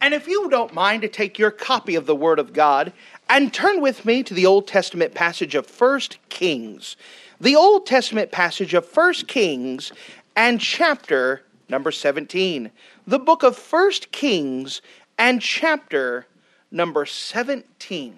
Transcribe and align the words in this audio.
And 0.00 0.14
if 0.14 0.26
you 0.26 0.48
don't 0.48 0.72
mind 0.72 1.02
to 1.02 1.08
take 1.08 1.38
your 1.38 1.50
copy 1.50 1.94
of 1.94 2.06
the 2.06 2.16
Word 2.16 2.38
of 2.38 2.54
God 2.54 2.92
and 3.28 3.52
turn 3.52 3.82
with 3.82 4.06
me 4.06 4.22
to 4.22 4.32
the 4.32 4.46
Old 4.46 4.66
Testament 4.66 5.14
passage 5.14 5.54
of 5.54 5.68
1 5.68 6.00
Kings. 6.30 6.96
The 7.38 7.54
Old 7.54 7.84
Testament 7.84 8.32
passage 8.32 8.72
of 8.72 8.88
1 8.96 9.14
Kings 9.26 9.92
and 10.34 10.58
chapter 10.58 11.42
number 11.68 11.90
17. 11.90 12.70
The 13.06 13.18
book 13.18 13.42
of 13.42 13.58
1 13.58 13.92
Kings 14.10 14.80
and 15.18 15.42
chapter 15.42 16.26
number 16.70 17.04
17. 17.04 18.16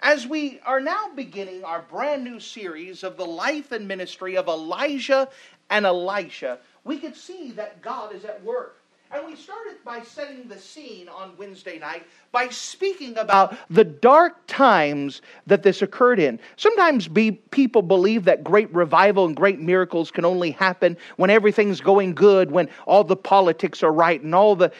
As 0.00 0.26
we 0.26 0.58
are 0.64 0.80
now 0.80 1.10
beginning 1.14 1.62
our 1.64 1.82
brand 1.82 2.24
new 2.24 2.40
series 2.40 3.02
of 3.02 3.18
the 3.18 3.26
life 3.26 3.72
and 3.72 3.86
ministry 3.86 4.38
of 4.38 4.48
Elijah 4.48 5.28
and 5.68 5.84
Elisha, 5.84 6.58
we 6.84 6.96
could 6.98 7.14
see 7.14 7.50
that 7.52 7.82
God 7.82 8.14
is 8.14 8.24
at 8.24 8.42
work. 8.42 8.79
And 9.12 9.26
we 9.26 9.34
started 9.34 9.82
by 9.84 10.02
setting 10.02 10.46
the 10.46 10.56
scene 10.56 11.08
on 11.08 11.32
Wednesday 11.36 11.80
night 11.80 12.04
by 12.30 12.48
speaking 12.48 13.18
about 13.18 13.56
the 13.68 13.82
dark 13.82 14.36
times 14.46 15.20
that 15.48 15.64
this 15.64 15.82
occurred 15.82 16.20
in. 16.20 16.38
Sometimes 16.56 17.08
be, 17.08 17.32
people 17.32 17.82
believe 17.82 18.24
that 18.26 18.44
great 18.44 18.72
revival 18.72 19.24
and 19.26 19.34
great 19.34 19.58
miracles 19.58 20.12
can 20.12 20.24
only 20.24 20.52
happen 20.52 20.96
when 21.16 21.28
everything's 21.28 21.80
going 21.80 22.14
good, 22.14 22.52
when 22.52 22.68
all 22.86 23.02
the 23.02 23.16
politics 23.16 23.82
are 23.82 23.92
right 23.92 24.22
and 24.22 24.32
all 24.32 24.54
the 24.54 24.70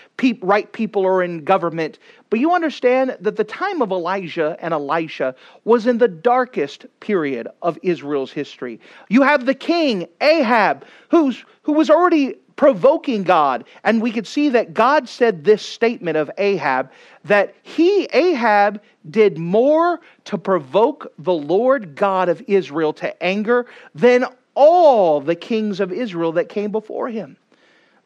right 0.42 0.72
people 0.72 1.04
are 1.04 1.24
in 1.24 1.42
government. 1.42 1.98
But 2.28 2.38
you 2.38 2.54
understand 2.54 3.16
that 3.18 3.34
the 3.34 3.42
time 3.42 3.82
of 3.82 3.90
Elijah 3.90 4.56
and 4.60 4.72
Elisha 4.72 5.34
was 5.64 5.88
in 5.88 5.98
the 5.98 6.06
darkest 6.06 6.86
period 7.00 7.48
of 7.62 7.76
Israel's 7.82 8.30
history. 8.30 8.78
You 9.08 9.22
have 9.22 9.44
the 9.44 9.54
king, 9.54 10.06
Ahab, 10.20 10.84
who's, 11.08 11.44
who 11.62 11.72
was 11.72 11.90
already 11.90 12.36
provoking 12.60 13.22
God. 13.22 13.64
And 13.84 14.02
we 14.02 14.12
could 14.12 14.26
see 14.26 14.50
that 14.50 14.74
God 14.74 15.08
said 15.08 15.44
this 15.44 15.62
statement 15.62 16.18
of 16.18 16.30
Ahab 16.36 16.90
that 17.24 17.54
he, 17.62 18.04
Ahab, 18.12 18.82
did 19.08 19.38
more 19.38 20.02
to 20.24 20.36
provoke 20.36 21.10
the 21.18 21.32
Lord 21.32 21.94
God 21.94 22.28
of 22.28 22.42
Israel 22.46 22.92
to 22.92 23.22
anger 23.22 23.64
than 23.94 24.26
all 24.54 25.22
the 25.22 25.36
kings 25.36 25.80
of 25.80 25.90
Israel 25.90 26.32
that 26.32 26.50
came 26.50 26.70
before 26.70 27.08
him. 27.08 27.38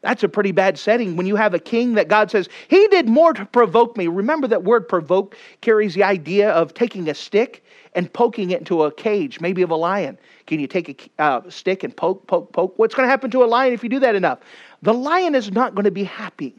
That's 0.05 0.21
a 0.21 0.29
pretty 0.29 0.51
bad 0.51 0.77
setting 0.77 1.15
when 1.15 1.25
you 1.25 1.35
have 1.35 1.55
a 1.55 1.59
king 1.59 1.95
that 1.95 2.07
God 2.07 2.29
says, 2.29 2.47
He 2.67 2.87
did 2.89 3.09
more 3.09 3.33
to 3.33 3.43
provoke 3.43 3.97
me. 3.97 4.05
Remember 4.05 4.47
that 4.47 4.63
word 4.63 4.87
provoke 4.87 5.35
carries 5.61 5.95
the 5.95 6.03
idea 6.03 6.51
of 6.51 6.75
taking 6.75 7.09
a 7.09 7.15
stick 7.15 7.65
and 7.95 8.13
poking 8.13 8.51
it 8.51 8.59
into 8.59 8.83
a 8.83 8.91
cage, 8.91 9.41
maybe 9.41 9.63
of 9.63 9.71
a 9.71 9.75
lion. 9.75 10.19
Can 10.45 10.59
you 10.59 10.67
take 10.67 11.11
a 11.17 11.23
uh, 11.23 11.49
stick 11.49 11.83
and 11.83 11.97
poke, 11.97 12.27
poke, 12.27 12.53
poke? 12.53 12.77
What's 12.77 12.93
going 12.93 13.07
to 13.07 13.09
happen 13.09 13.31
to 13.31 13.43
a 13.43 13.45
lion 13.45 13.73
if 13.73 13.81
you 13.81 13.89
do 13.89 13.97
that 14.01 14.13
enough? 14.13 14.37
The 14.83 14.93
lion 14.93 15.33
is 15.33 15.51
not 15.51 15.73
going 15.73 15.85
to 15.85 15.91
be 15.91 16.03
happy. 16.03 16.53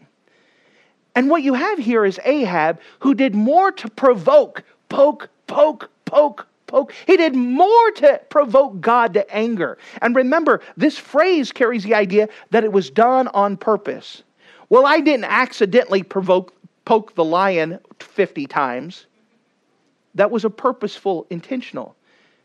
And 1.14 1.30
what 1.30 1.44
you 1.44 1.54
have 1.54 1.78
here 1.78 2.04
is 2.04 2.18
Ahab, 2.24 2.80
who 2.98 3.14
did 3.14 3.36
more 3.36 3.70
to 3.70 3.88
provoke, 3.90 4.64
poke, 4.88 5.28
poke, 5.46 5.88
poke, 6.04 6.48
poke. 6.66 6.92
He 7.06 7.16
did 7.16 7.34
more 7.34 7.90
to 7.92 8.20
provoke 8.28 8.80
God 8.80 9.14
to 9.14 9.34
anger. 9.34 9.78
And 10.02 10.14
remember, 10.14 10.60
this 10.76 10.98
phrase 10.98 11.52
carries 11.52 11.84
the 11.84 11.94
idea 11.94 12.28
that 12.50 12.64
it 12.64 12.72
was 12.72 12.90
done 12.90 13.28
on 13.28 13.56
purpose. 13.56 14.22
Well, 14.68 14.86
I 14.86 15.00
didn't 15.00 15.24
accidentally 15.24 16.02
provoke, 16.02 16.54
poke 16.84 17.14
the 17.14 17.24
lion 17.24 17.78
50 18.00 18.46
times. 18.46 19.06
That 20.14 20.30
was 20.30 20.44
a 20.44 20.50
purposeful, 20.50 21.26
intentional. 21.30 21.94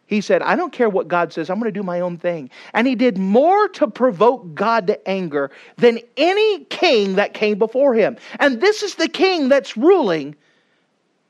He 0.06 0.20
said, 0.20 0.42
I 0.42 0.58
don't 0.58 0.74
care 0.74 0.90
what 0.90 1.08
God 1.08 1.32
says, 1.32 1.50
I'm 1.50 1.58
going 1.58 1.74
to 1.74 1.80
do 1.80 1.84
my 1.84 2.02
own 2.02 2.18
thing. 2.18 2.50
And 2.74 2.86
he 2.86 2.96
did 2.96 3.18
more 3.18 3.70
to 3.70 3.88
provoke 3.88 4.54
God 4.54 4.88
to 4.88 5.08
anger 5.08 5.52
than 5.78 6.00
any 6.18 6.66
king 6.66 7.16
that 7.16 7.34
came 7.34 7.58
before 7.58 7.94
him. 7.94 8.18
And 8.38 8.60
this 8.60 8.84
is 8.84 8.96
the 8.96 9.08
king 9.08 9.48
that's 9.48 9.78
ruling 9.78 10.36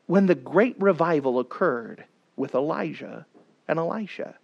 when 0.08 0.26
the 0.26 0.34
great 0.34 0.76
revival 0.80 1.40
occurred 1.40 2.04
with 2.42 2.56
Elijah 2.56 3.26
and 3.70 3.80
Elisha. 3.80 4.36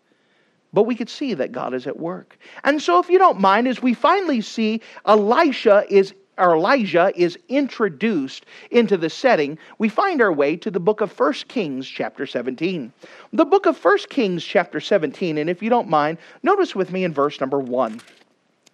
But 0.71 0.83
we 0.83 0.95
could 0.95 1.09
see 1.09 1.33
that 1.33 1.51
God 1.51 1.73
is 1.73 1.87
at 1.87 1.99
work. 1.99 2.37
And 2.63 2.81
so, 2.81 2.99
if 2.99 3.09
you 3.09 3.17
don't 3.17 3.41
mind, 3.41 3.67
as 3.67 3.81
we 3.81 3.93
finally 3.93 4.39
see 4.39 4.81
Elisha 5.05 5.83
is 5.89 6.13
or 6.37 6.55
Elijah 6.55 7.11
is 7.15 7.37
introduced 7.49 8.45
into 8.69 8.95
the 8.95 9.09
setting, 9.09 9.57
we 9.79 9.89
find 9.89 10.21
our 10.21 10.31
way 10.31 10.55
to 10.57 10.69
the 10.69 10.79
book 10.79 11.01
of 11.01 11.19
1 11.19 11.33
Kings, 11.47 11.87
chapter 11.87 12.27
17. 12.27 12.93
The 13.33 13.45
book 13.45 13.65
of 13.65 13.83
1 13.83 13.97
Kings, 14.09 14.43
chapter 14.43 14.79
17, 14.79 15.39
and 15.39 15.49
if 15.49 15.63
you 15.63 15.71
don't 15.71 15.89
mind, 15.89 16.19
notice 16.43 16.75
with 16.75 16.91
me 16.91 17.03
in 17.03 17.11
verse 17.11 17.41
number 17.41 17.59
1. 17.59 17.99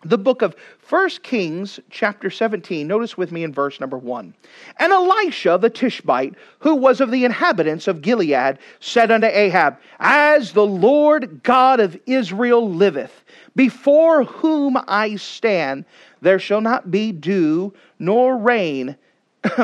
The 0.06 0.18
book 0.18 0.42
of 0.42 0.56
1 0.90 1.10
Kings, 1.24 1.80
chapter 1.90 2.30
17, 2.30 2.86
notice 2.88 3.18
with 3.18 3.32
me 3.32 3.44
in 3.44 3.54
verse 3.54 3.80
number 3.80 3.98
1. 3.98 4.34
And 4.78 4.92
Elisha 4.92 5.58
the 5.60 5.70
Tishbite, 5.70 6.36
who 6.60 6.76
was 6.76 7.00
of 7.00 7.12
the 7.12 7.24
inhabitants 7.26 7.88
of 7.88 8.02
Gilead, 8.02 8.60
said 8.80 9.12
unto 9.12 9.28
Ahab, 9.28 9.78
As 10.00 10.52
the 10.52 10.66
Lord 10.66 11.42
God 11.44 11.80
of 11.80 12.00
Israel 12.06 12.70
liveth, 12.70 13.24
before 13.56 14.24
whom 14.26 14.78
I 14.88 15.16
stand, 15.16 15.86
there 16.22 16.40
shall 16.40 16.62
not 16.62 16.92
be 16.92 17.12
dew 17.12 17.74
nor 18.00 18.38
rain 18.38 18.98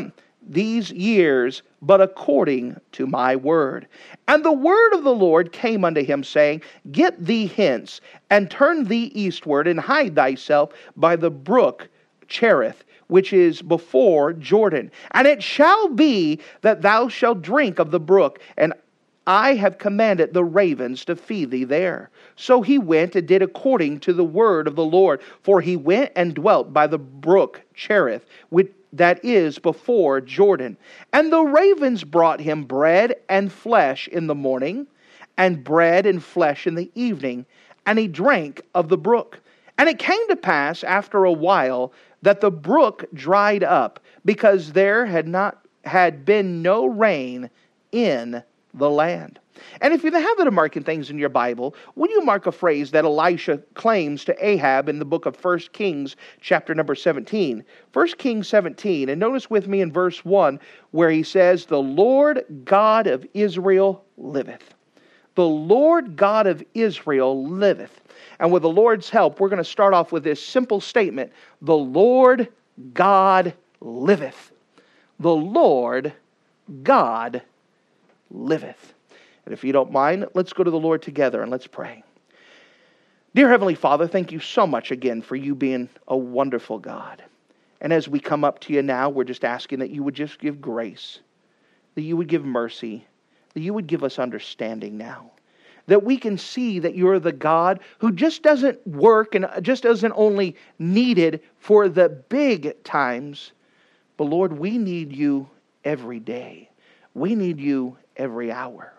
these 0.50 0.92
years, 0.92 1.62
but 1.82 2.02
according 2.02 2.76
to 2.94 3.06
my 3.06 3.36
word. 3.36 3.88
And 4.28 4.44
the 4.44 4.52
word 4.52 4.94
of 4.94 5.04
the 5.04 5.14
Lord 5.14 5.52
came 5.52 5.86
unto 5.86 6.04
him, 6.04 6.24
saying, 6.24 6.64
Get 6.92 7.24
thee 7.24 7.48
hence, 7.48 8.02
and 8.30 8.50
turn 8.50 8.86
thee 8.86 9.12
eastward, 9.14 9.68
and 9.68 9.80
hide 9.80 10.16
thyself 10.16 10.74
by 10.98 11.16
the 11.16 11.32
brook 11.32 11.88
Cherith, 12.28 12.84
which 13.08 13.32
is 13.32 13.62
before 13.62 14.34
Jordan. 14.34 14.92
And 15.12 15.28
it 15.28 15.42
shall 15.42 15.88
be 15.88 16.40
that 16.62 16.81
thou 16.81 17.08
shalt 17.08 17.42
drink 17.42 17.80
of 17.80 17.92
the 17.92 18.00
brook, 18.00 18.40
and 18.58 18.74
I 19.28 19.54
have 19.54 19.78
commanded 19.78 20.34
the 20.34 20.44
ravens 20.44 21.06
to 21.06 21.16
feed 21.16 21.52
thee 21.52 21.64
there. 21.64 22.10
So 22.36 22.64
he 22.64 22.80
went 22.80 23.16
and 23.16 23.28
did 23.28 23.44
according 23.44 24.00
to 24.00 24.14
the 24.14 24.24
word 24.24 24.68
of 24.68 24.76
the 24.76 24.84
Lord. 24.84 25.22
For 25.44 25.62
he 25.62 25.76
went 25.76 26.12
and 26.16 26.34
dwelt 26.34 26.74
by 26.74 26.88
the 26.88 26.98
brook 26.98 27.62
Cherith, 27.76 28.26
which 28.50 28.74
that 28.94 29.23
is 29.23 29.59
before 29.59 30.22
Jordan. 30.22 30.77
And 31.13 31.31
the 31.31 31.41
ravens 31.44 32.03
brought 32.03 32.39
him 32.39 32.63
bread 32.63 33.16
and 33.29 33.51
flesh 33.51 34.07
in 34.07 34.27
the 34.27 34.35
morning, 34.35 34.88
and 35.38 35.63
bread 35.63 36.05
and 36.05 36.23
flesh 36.23 36.67
in 36.67 36.75
the 36.75 36.91
evening, 36.95 37.45
and 37.85 37.97
he 37.97 38.07
drank 38.07 38.61
of 38.75 38.89
the 38.89 38.97
brook. 38.97 39.39
And 39.77 39.88
it 39.88 40.00
came 40.00 40.27
to 40.27 40.35
pass 40.35 40.83
after 40.83 41.23
a 41.23 41.31
while 41.31 41.94
that 42.22 42.41
the 42.41 42.51
brook 42.51 43.05
dried 43.13 43.63
up, 43.63 44.00
because 44.25 44.73
there 44.73 45.06
had 45.06 45.27
not 45.27 45.66
had 45.85 46.25
been 46.25 46.61
no 46.61 46.85
rain 46.85 47.50
in 47.91 48.44
the 48.79 48.90
land. 48.90 49.40
And 49.81 49.94
if 49.94 50.03
you 50.03 50.12
have 50.12 50.22
the 50.22 50.28
habit 50.28 50.47
of 50.47 50.53
marking 50.53 50.84
things 50.84 51.09
in 51.09 51.17
your 51.17 51.29
Bible, 51.29 51.75
would 51.95 52.09
you 52.09 52.22
mark 52.22 52.45
a 52.45 52.51
phrase 52.51 52.91
that 52.91 53.06
Elisha 53.06 53.57
claims 53.73 54.23
to 54.25 54.45
Ahab 54.45 54.90
in 54.90 55.00
the 55.00 55.06
book 55.06 55.25
of 55.25 55.44
1 55.44 55.59
Kings, 55.73 56.16
chapter 56.41 56.73
number 56.73 56.95
17? 56.95 57.63
1 57.94 58.07
Kings 58.18 58.47
17, 58.47 59.09
and 59.09 59.19
notice 59.19 59.50
with 59.50 59.68
me 59.68 59.81
in 59.81 59.91
verse 59.91 60.23
1 60.23 60.59
where 60.91 61.12
he 61.12 61.23
says, 61.23 61.66
The 61.66 61.81
Lord 61.81 62.45
God 62.63 63.07
of 63.07 63.25
Israel 63.33 64.04
liveth. 64.18 64.74
The 65.36 65.48
Lord 65.48 66.15
God 66.15 66.48
of 66.48 66.63
Israel 66.74 67.48
liveth. 67.48 68.01
And 68.39 68.51
with 68.51 68.63
the 68.63 68.69
Lord's 68.69 69.09
help, 69.09 69.39
we're 69.39 69.50
going 69.50 69.57
to 69.57 69.63
start 69.63 69.94
off 69.94 70.12
with 70.12 70.24
this 70.24 70.45
simple 70.45 70.81
statement 70.81 71.31
The 71.62 71.77
Lord 71.77 72.50
God 72.94 73.54
liveth. 73.81 74.51
The 75.19 75.36
Lord 75.36 76.13
God 76.83 77.42
liveth. 78.30 78.94
And 79.46 79.54
if 79.54 79.64
you 79.64 79.72
don't 79.72 79.92
mind, 79.92 80.28
let's 80.34 80.54
go 80.54 80.64
to 80.64 80.72
the 80.72 80.80
Lord 80.80 81.02
together 81.02 81.42
and 81.42 81.52
let's 81.52 81.68
pray. 81.68 82.04
Dear 83.36 83.50
Heavenly 83.50 83.76
Father, 83.76 84.08
thank 84.08 84.31
you 84.31 84.40
so 84.40 84.66
much 84.66 84.92
again 84.92 85.22
for 85.22 85.36
you 85.36 85.54
being 85.56 85.90
a 86.08 86.18
wonderful 86.18 86.80
God. 86.80 87.24
And 87.81 87.94
as 87.94 88.08
we 88.08 88.20
come 88.20 88.44
up 88.44 88.60
to 88.62 88.74
you 88.74 88.81
now, 88.81 89.10
we're 89.10 89.24
just 89.24 89.46
asking 89.46 89.80
that 89.80 89.92
you 89.92 90.04
would 90.04 90.16
just 90.16 90.40
give 90.40 90.60
grace, 90.60 91.20
that 91.96 92.02
you 92.02 92.18
would 92.18 92.28
give 92.28 92.44
mercy, 92.44 93.06
that 93.54 93.62
you 93.62 93.74
would 93.74 93.88
give 93.88 94.04
us 94.04 94.20
understanding 94.20 94.98
now. 94.98 95.31
That 95.88 96.04
we 96.04 96.18
can 96.18 96.38
see 96.38 96.80
that 96.80 96.96
you're 96.96 97.20
the 97.20 97.31
God 97.31 97.80
who 97.98 98.12
just 98.12 98.44
doesn't 98.44 98.86
work 98.86 99.34
and 99.34 99.48
just 99.62 99.84
doesn't 99.84 100.14
only 100.16 100.56
needed 100.78 101.42
for 101.58 101.90
the 101.90 102.10
big 102.10 102.84
times, 102.84 103.54
but 104.18 104.26
Lord, 104.26 104.54
we 104.54 104.78
need 104.78 105.14
you 105.14 105.50
every 105.84 106.20
day. 106.20 106.70
We 107.14 107.36
need 107.36 107.60
you 107.60 107.98
every 108.19 108.51
hour. 108.51 108.94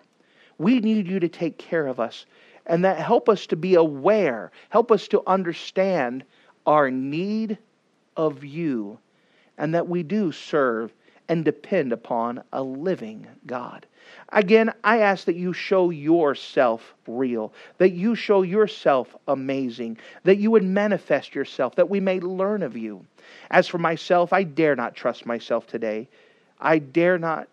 We 0.59 0.81
need 0.81 1.07
you 1.07 1.21
to 1.21 1.29
take 1.29 1.59
care 1.59 1.87
of 1.87 2.01
us 2.01 2.27
and 2.67 2.85
that 2.85 2.99
help 2.99 3.29
us 3.29 3.47
to 3.49 3.57
be 3.57 3.75
aware, 3.75 4.51
help 4.69 4.91
us 4.91 5.09
to 5.09 5.23
understand 5.27 6.25
our 6.67 6.91
need 6.91 7.59
of 8.17 8.45
you, 8.45 8.99
and 9.59 9.75
that 9.75 9.89
we 9.89 10.03
do 10.03 10.31
serve 10.33 10.93
and 11.29 11.45
depend 11.45 11.93
upon 11.93 12.43
a 12.53 12.63
living 12.63 13.27
God. 13.47 13.87
Again, 14.31 14.73
I 14.83 14.99
ask 14.99 15.25
that 15.27 15.37
you 15.37 15.53
show 15.53 15.91
yourself 15.91 16.95
real, 17.07 17.53
that 17.79 17.93
you 17.93 18.15
show 18.15 18.43
yourself 18.43 19.15
amazing, 19.29 19.99
that 20.25 20.39
you 20.39 20.51
would 20.51 20.65
manifest 20.65 21.35
yourself, 21.35 21.77
that 21.77 21.89
we 21.89 22.01
may 22.01 22.21
learn 22.21 22.63
of 22.63 22.77
you. 22.77 23.05
As 23.51 23.69
for 23.69 23.79
myself, 23.79 24.33
I 24.33 24.43
dare 24.43 24.77
not 24.77 24.95
trust 24.95 25.27
myself 25.27 25.67
today. 25.67 26.09
I 26.61 26.79
dare 26.79 27.19
not. 27.19 27.49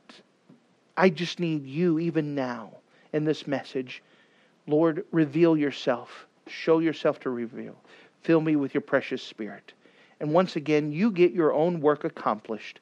I 0.97 1.09
just 1.09 1.39
need 1.39 1.65
you 1.65 1.99
even 1.99 2.33
now 2.35 2.71
in 3.13 3.23
this 3.23 3.45
message. 3.47 4.03
Lord, 4.65 5.05
reveal 5.11 5.55
yourself. 5.55 6.25
Show 6.47 6.79
yourself 6.79 7.19
to 7.21 7.29
reveal. 7.29 7.75
Fill 8.23 8.41
me 8.41 8.55
with 8.55 8.73
your 8.73 8.81
precious 8.81 9.21
spirit. 9.21 9.73
And 10.19 10.33
once 10.33 10.55
again, 10.55 10.91
you 10.91 11.11
get 11.11 11.31
your 11.31 11.53
own 11.53 11.79
work 11.79 12.03
accomplished 12.03 12.79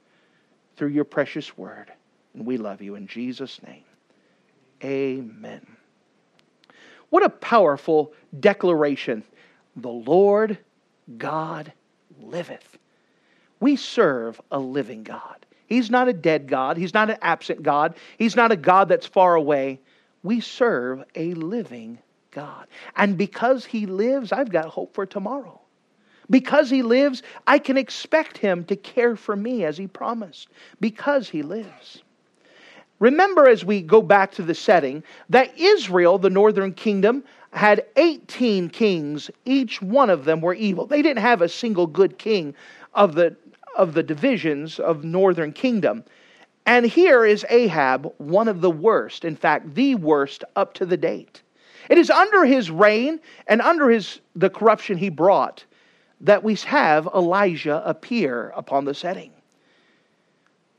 through 0.77 0.89
your 0.89 1.03
precious 1.03 1.57
word. 1.57 1.91
And 2.33 2.45
we 2.45 2.57
love 2.57 2.81
you 2.81 2.95
in 2.95 3.05
Jesus' 3.05 3.61
name. 3.63 3.83
Amen. 4.83 5.65
What 7.09 7.23
a 7.23 7.29
powerful 7.29 8.13
declaration. 8.39 9.23
The 9.75 9.89
Lord 9.89 10.57
God 11.17 11.71
liveth. 12.21 12.77
We 13.59 13.75
serve 13.75 14.39
a 14.51 14.59
living 14.59 15.03
God. 15.03 15.45
He's 15.67 15.89
not 15.89 16.07
a 16.07 16.13
dead 16.13 16.47
God. 16.47 16.77
He's 16.77 16.93
not 16.93 17.09
an 17.09 17.17
absent 17.21 17.63
God. 17.63 17.95
He's 18.17 18.35
not 18.35 18.51
a 18.51 18.55
God 18.57 18.89
that's 18.89 19.07
far 19.07 19.35
away. 19.35 19.79
We 20.23 20.41
serve 20.41 21.03
a 21.15 21.33
living 21.33 21.99
God. 22.31 22.67
And 22.95 23.17
because 23.17 23.65
He 23.65 23.85
lives, 23.85 24.31
I've 24.31 24.51
got 24.51 24.65
hope 24.65 24.93
for 24.93 25.05
tomorrow. 25.05 25.59
Because 26.29 26.69
he 26.69 26.81
lives, 26.81 27.23
I 27.45 27.59
can 27.59 27.77
expect 27.77 28.37
him 28.37 28.63
to 28.65 28.75
care 28.75 29.15
for 29.15 29.35
me 29.35 29.63
as 29.63 29.77
he 29.77 29.87
promised. 29.87 30.49
Because 30.79 31.29
he 31.29 31.43
lives. 31.43 32.01
Remember, 32.99 33.47
as 33.47 33.65
we 33.65 33.81
go 33.81 34.01
back 34.01 34.31
to 34.33 34.41
the 34.41 34.55
setting, 34.55 35.03
that 35.29 35.57
Israel, 35.57 36.17
the 36.17 36.29
northern 36.29 36.73
kingdom, 36.73 37.23
had 37.51 37.85
18 37.97 38.69
kings. 38.69 39.29
Each 39.43 39.81
one 39.81 40.09
of 40.09 40.25
them 40.25 40.41
were 40.41 40.53
evil. 40.53 40.85
They 40.85 41.01
didn't 41.01 41.21
have 41.21 41.41
a 41.41 41.49
single 41.49 41.87
good 41.87 42.17
king 42.17 42.55
of 42.93 43.15
the, 43.15 43.35
of 43.75 43.93
the 43.93 44.03
divisions 44.03 44.79
of 44.79 45.03
northern 45.03 45.51
kingdom. 45.51 46.03
And 46.65 46.85
here 46.85 47.25
is 47.25 47.45
Ahab, 47.49 48.11
one 48.17 48.47
of 48.47 48.61
the 48.61 48.71
worst, 48.71 49.23
in 49.23 49.35
fact, 49.35 49.75
the 49.75 49.95
worst 49.95 50.43
up 50.55 50.73
to 50.75 50.85
the 50.85 50.97
date. 50.97 51.41
It 51.89 51.97
is 51.97 52.09
under 52.09 52.45
his 52.45 52.71
reign 52.71 53.19
and 53.47 53.61
under 53.61 53.89
his, 53.89 54.19
the 54.35 54.49
corruption 54.49 54.97
he 54.97 55.09
brought 55.09 55.63
that 56.21 56.43
we 56.43 56.55
have 56.55 57.07
Elijah 57.13 57.83
appear 57.85 58.51
upon 58.55 58.85
the 58.85 58.93
setting. 58.93 59.31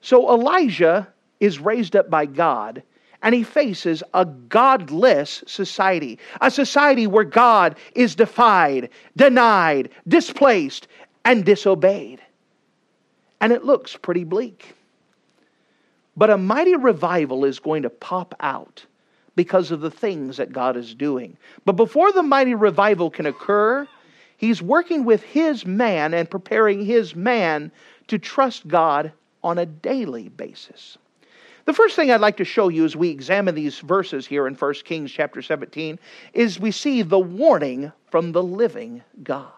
So 0.01 0.33
Elijah 0.33 1.07
is 1.41 1.61
raised 1.61 1.95
up 1.95 2.11
by 2.11 2.27
God 2.27 2.83
and 3.23 3.35
he 3.35 3.43
faces 3.43 4.03
a 4.15 4.25
godless 4.25 5.43
society, 5.47 6.19
a 6.41 6.51
society 6.51 7.07
where 7.07 7.25
God 7.25 7.77
is 7.95 8.15
defied, 8.15 8.91
denied, 9.17 9.91
displaced, 10.07 10.89
and 11.25 11.45
disobeyed. 11.45 12.21
And 13.41 13.53
it 13.53 13.65
looks 13.65 13.97
pretty 13.97 14.25
bleak. 14.25 14.75
But 16.17 16.31
a 16.31 16.39
mighty 16.39 16.77
revival 16.77 17.45
is 17.45 17.59
going 17.59 17.83
to 17.83 17.91
pop 17.91 18.35
out 18.41 18.85
because 19.35 19.71
of 19.71 19.81
the 19.81 19.91
things 19.91 20.39
that 20.39 20.53
God 20.53 20.77
is 20.77 20.95
doing. 20.95 21.37
But 21.65 21.73
before 21.73 22.11
the 22.13 22.23
mighty 22.23 22.55
revival 22.55 23.11
can 23.11 23.27
occur, 23.27 23.87
He's 24.37 24.61
working 24.61 25.05
with 25.05 25.23
his 25.23 25.65
man 25.65 26.13
and 26.13 26.31
preparing 26.31 26.85
his 26.85 27.17
man 27.17 27.73
to 28.09 28.19
trust 28.19 28.69
God 28.69 29.13
on 29.43 29.59
a 29.59 29.67
daily 29.67 30.29
basis. 30.29 30.99
The 31.65 31.73
first 31.73 31.97
thing 31.97 32.11
I'd 32.11 32.21
like 32.21 32.37
to 32.37 32.45
show 32.45 32.69
you 32.69 32.85
as 32.85 32.95
we 32.95 33.09
examine 33.09 33.55
these 33.55 33.81
verses 33.81 34.27
here 34.27 34.47
in 34.47 34.55
1 34.55 34.75
Kings 34.85 35.11
chapter 35.11 35.43
17 35.43 35.99
is 36.33 36.61
we 36.61 36.71
see 36.71 37.03
the 37.03 37.19
warning 37.19 37.91
from 38.11 38.33
the 38.33 38.43
living 38.43 39.03
God. 39.23 39.51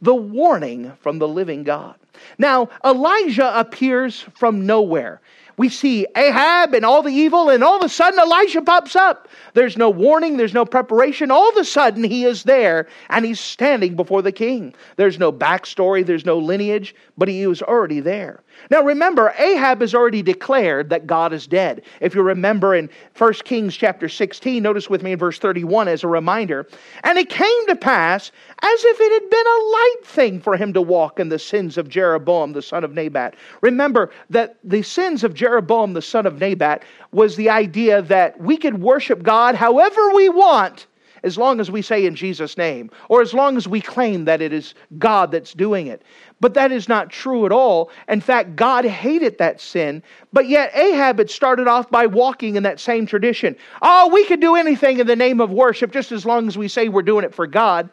The 0.00 0.14
warning 0.14 0.92
from 1.00 1.18
the 1.18 1.28
living 1.28 1.62
God. 1.64 1.96
Now, 2.38 2.68
Elijah 2.84 3.58
appears 3.58 4.24
from 4.34 4.66
nowhere. 4.66 5.20
We 5.58 5.70
see 5.70 6.06
Ahab 6.14 6.74
and 6.74 6.84
all 6.84 7.02
the 7.02 7.12
evil, 7.12 7.48
and 7.48 7.64
all 7.64 7.78
of 7.78 7.84
a 7.84 7.88
sudden 7.88 8.20
Elijah 8.20 8.60
pops 8.60 8.94
up. 8.94 9.28
There's 9.54 9.78
no 9.78 9.88
warning, 9.88 10.36
there's 10.36 10.52
no 10.52 10.66
preparation. 10.66 11.30
All 11.30 11.48
of 11.48 11.56
a 11.56 11.64
sudden 11.64 12.04
he 12.04 12.24
is 12.24 12.42
there 12.42 12.86
and 13.08 13.24
he's 13.24 13.40
standing 13.40 13.96
before 13.96 14.20
the 14.20 14.32
king. 14.32 14.74
There's 14.96 15.18
no 15.18 15.32
backstory, 15.32 16.04
there's 16.04 16.26
no 16.26 16.38
lineage, 16.38 16.94
but 17.16 17.28
he 17.28 17.46
was 17.46 17.62
already 17.62 18.00
there. 18.00 18.42
Now 18.70 18.82
remember, 18.82 19.34
Ahab 19.38 19.80
has 19.80 19.94
already 19.94 20.22
declared 20.22 20.90
that 20.90 21.06
God 21.06 21.32
is 21.32 21.46
dead. 21.46 21.82
If 22.00 22.14
you 22.14 22.22
remember 22.22 22.74
in 22.74 22.90
1 23.16 23.32
Kings 23.44 23.74
chapter 23.74 24.08
16, 24.10 24.62
notice 24.62 24.90
with 24.90 25.02
me 25.02 25.12
in 25.12 25.18
verse 25.18 25.38
31 25.38 25.88
as 25.88 26.04
a 26.04 26.08
reminder. 26.08 26.66
And 27.02 27.18
it 27.18 27.30
came 27.30 27.66
to 27.68 27.76
pass 27.76 28.30
as 28.60 28.84
if 28.84 29.00
it 29.00 29.22
had 29.22 29.30
been 29.30 29.46
a 29.46 29.70
light 29.70 30.06
thing 30.06 30.40
for 30.40 30.56
him 30.56 30.74
to 30.74 30.82
walk 30.82 31.18
in 31.18 31.30
the 31.30 31.38
sins 31.38 31.78
of 31.78 31.88
Jeroboam 31.88 32.05
the 32.14 32.62
son 32.62 32.84
of 32.84 32.94
Nebat. 32.94 33.34
Remember 33.60 34.10
that 34.30 34.56
the 34.64 34.82
sins 34.82 35.24
of 35.24 35.34
Jeroboam 35.34 35.92
the 35.92 36.02
son 36.02 36.26
of 36.26 36.40
Nebat 36.40 36.82
was 37.12 37.36
the 37.36 37.50
idea 37.50 38.02
that 38.02 38.40
we 38.40 38.56
could 38.56 38.80
worship 38.80 39.22
God 39.22 39.54
however 39.54 40.12
we 40.14 40.28
want 40.28 40.86
as 41.26 41.36
long 41.36 41.58
as 41.58 41.70
we 41.70 41.82
say 41.82 42.06
in 42.06 42.14
Jesus' 42.14 42.56
name, 42.56 42.88
or 43.08 43.20
as 43.20 43.34
long 43.34 43.56
as 43.56 43.66
we 43.66 43.80
claim 43.80 44.26
that 44.26 44.40
it 44.40 44.52
is 44.52 44.74
God 44.98 45.32
that's 45.32 45.54
doing 45.54 45.88
it. 45.88 46.02
But 46.40 46.54
that 46.54 46.70
is 46.70 46.88
not 46.88 47.10
true 47.10 47.46
at 47.46 47.52
all. 47.52 47.90
In 48.08 48.20
fact, 48.20 48.54
God 48.54 48.84
hated 48.84 49.36
that 49.38 49.60
sin. 49.60 50.04
But 50.32 50.48
yet, 50.48 50.70
Ahab 50.76 51.18
had 51.18 51.30
started 51.30 51.66
off 51.66 51.90
by 51.90 52.06
walking 52.06 52.54
in 52.54 52.62
that 52.62 52.78
same 52.78 53.06
tradition. 53.06 53.56
Oh, 53.82 54.08
we 54.12 54.24
could 54.26 54.40
do 54.40 54.54
anything 54.54 55.00
in 55.00 55.06
the 55.08 55.16
name 55.16 55.40
of 55.40 55.50
worship 55.50 55.90
just 55.90 56.12
as 56.12 56.24
long 56.24 56.46
as 56.46 56.56
we 56.56 56.68
say 56.68 56.88
we're 56.88 57.02
doing 57.02 57.24
it 57.24 57.34
for 57.34 57.48
God. 57.48 57.90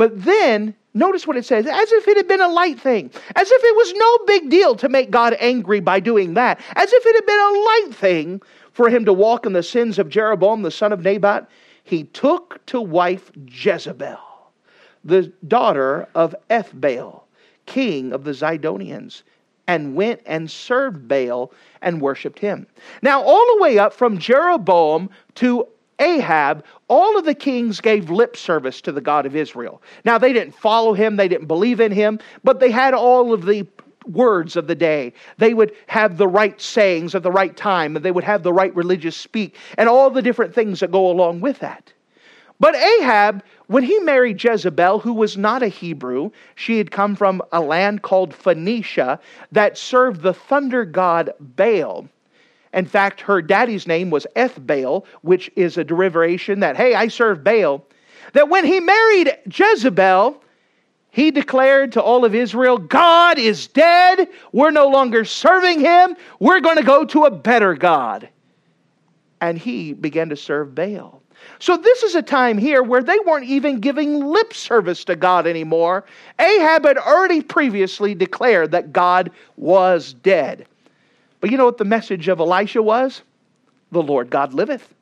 But 0.00 0.24
then, 0.24 0.74
notice 0.94 1.26
what 1.26 1.36
it 1.36 1.44
says 1.44 1.66
as 1.66 1.92
if 1.92 2.08
it 2.08 2.16
had 2.16 2.26
been 2.26 2.40
a 2.40 2.48
light 2.48 2.80
thing, 2.80 3.10
as 3.36 3.50
if 3.50 3.62
it 3.62 3.76
was 3.76 3.92
no 3.92 4.18
big 4.24 4.48
deal 4.48 4.74
to 4.76 4.88
make 4.88 5.10
God 5.10 5.36
angry 5.38 5.80
by 5.80 6.00
doing 6.00 6.32
that, 6.32 6.58
as 6.74 6.90
if 6.90 7.04
it 7.04 7.16
had 7.16 7.26
been 7.26 7.38
a 7.38 7.58
light 7.60 7.94
thing 7.94 8.40
for 8.72 8.88
him 8.88 9.04
to 9.04 9.12
walk 9.12 9.44
in 9.44 9.52
the 9.52 9.62
sins 9.62 9.98
of 9.98 10.08
Jeroboam, 10.08 10.62
the 10.62 10.70
son 10.70 10.94
of 10.94 11.02
Nebat 11.02 11.50
he 11.84 12.04
took 12.04 12.64
to 12.64 12.80
wife 12.80 13.30
Jezebel, 13.46 14.16
the 15.04 15.34
daughter 15.46 16.08
of 16.14 16.34
Ethbaal, 16.48 17.24
king 17.66 18.14
of 18.14 18.24
the 18.24 18.32
Zidonians, 18.32 19.22
and 19.66 19.94
went 19.94 20.22
and 20.24 20.50
served 20.50 21.08
Baal 21.08 21.52
and 21.82 22.00
worshiped 22.00 22.38
him. 22.38 22.66
Now, 23.02 23.20
all 23.22 23.46
the 23.54 23.62
way 23.62 23.76
up 23.78 23.92
from 23.92 24.16
Jeroboam 24.16 25.10
to 25.34 25.68
Ahab, 26.00 26.64
all 26.88 27.18
of 27.18 27.24
the 27.24 27.34
kings 27.34 27.80
gave 27.80 28.10
lip 28.10 28.36
service 28.36 28.80
to 28.80 28.92
the 28.92 29.00
God 29.00 29.26
of 29.26 29.36
Israel. 29.36 29.82
Now, 30.04 30.18
they 30.18 30.32
didn't 30.32 30.54
follow 30.54 30.94
him, 30.94 31.16
they 31.16 31.28
didn't 31.28 31.46
believe 31.46 31.80
in 31.80 31.92
him, 31.92 32.18
but 32.42 32.58
they 32.58 32.70
had 32.70 32.94
all 32.94 33.32
of 33.32 33.44
the 33.44 33.66
words 34.06 34.56
of 34.56 34.66
the 34.66 34.74
day. 34.74 35.12
They 35.38 35.54
would 35.54 35.72
have 35.86 36.16
the 36.16 36.26
right 36.26 36.60
sayings 36.60 37.14
at 37.14 37.22
the 37.22 37.30
right 37.30 37.56
time, 37.56 37.96
and 37.96 38.04
they 38.04 38.10
would 38.10 38.24
have 38.24 38.42
the 38.42 38.52
right 38.52 38.74
religious 38.74 39.16
speak, 39.16 39.56
and 39.76 39.88
all 39.88 40.10
the 40.10 40.22
different 40.22 40.54
things 40.54 40.80
that 40.80 40.90
go 40.90 41.10
along 41.10 41.40
with 41.40 41.58
that. 41.60 41.92
But 42.58 42.74
Ahab, 42.74 43.42
when 43.68 43.84
he 43.84 43.98
married 44.00 44.42
Jezebel, 44.42 44.98
who 44.98 45.14
was 45.14 45.38
not 45.38 45.62
a 45.62 45.68
Hebrew, 45.68 46.30
she 46.56 46.76
had 46.76 46.90
come 46.90 47.16
from 47.16 47.40
a 47.52 47.60
land 47.60 48.02
called 48.02 48.34
Phoenicia 48.34 49.18
that 49.52 49.78
served 49.78 50.20
the 50.20 50.34
thunder 50.34 50.84
god 50.84 51.32
Baal. 51.40 52.08
In 52.72 52.86
fact, 52.86 53.20
her 53.22 53.42
daddy's 53.42 53.86
name 53.86 54.10
was 54.10 54.26
Ethbaal, 54.36 55.04
which 55.22 55.50
is 55.56 55.76
a 55.76 55.84
derivation 55.84 56.60
that, 56.60 56.76
hey, 56.76 56.94
I 56.94 57.08
serve 57.08 57.42
Baal. 57.42 57.84
That 58.32 58.48
when 58.48 58.64
he 58.64 58.78
married 58.78 59.36
Jezebel, 59.52 60.40
he 61.10 61.32
declared 61.32 61.92
to 61.92 62.02
all 62.02 62.24
of 62.24 62.34
Israel, 62.34 62.78
God 62.78 63.38
is 63.38 63.66
dead. 63.66 64.28
We're 64.52 64.70
no 64.70 64.86
longer 64.88 65.24
serving 65.24 65.80
him. 65.80 66.14
We're 66.38 66.60
going 66.60 66.76
to 66.76 66.84
go 66.84 67.04
to 67.06 67.24
a 67.24 67.30
better 67.30 67.74
God. 67.74 68.28
And 69.40 69.58
he 69.58 69.92
began 69.92 70.28
to 70.28 70.36
serve 70.36 70.74
Baal. 70.74 71.20
So, 71.58 71.76
this 71.76 72.02
is 72.02 72.14
a 72.14 72.22
time 72.22 72.58
here 72.58 72.82
where 72.82 73.02
they 73.02 73.18
weren't 73.20 73.46
even 73.46 73.80
giving 73.80 74.24
lip 74.24 74.52
service 74.52 75.04
to 75.04 75.16
God 75.16 75.46
anymore. 75.46 76.04
Ahab 76.38 76.84
had 76.84 76.98
already 76.98 77.40
previously 77.40 78.14
declared 78.14 78.70
that 78.72 78.92
God 78.92 79.30
was 79.56 80.12
dead. 80.12 80.66
But 81.40 81.50
you 81.50 81.56
know 81.56 81.64
what 81.64 81.78
the 81.78 81.84
message 81.84 82.28
of 82.28 82.40
Elisha 82.40 82.82
was? 82.82 83.22
The 83.92 84.02
Lord 84.02 84.30
God 84.30 84.54
liveth. 84.54 84.94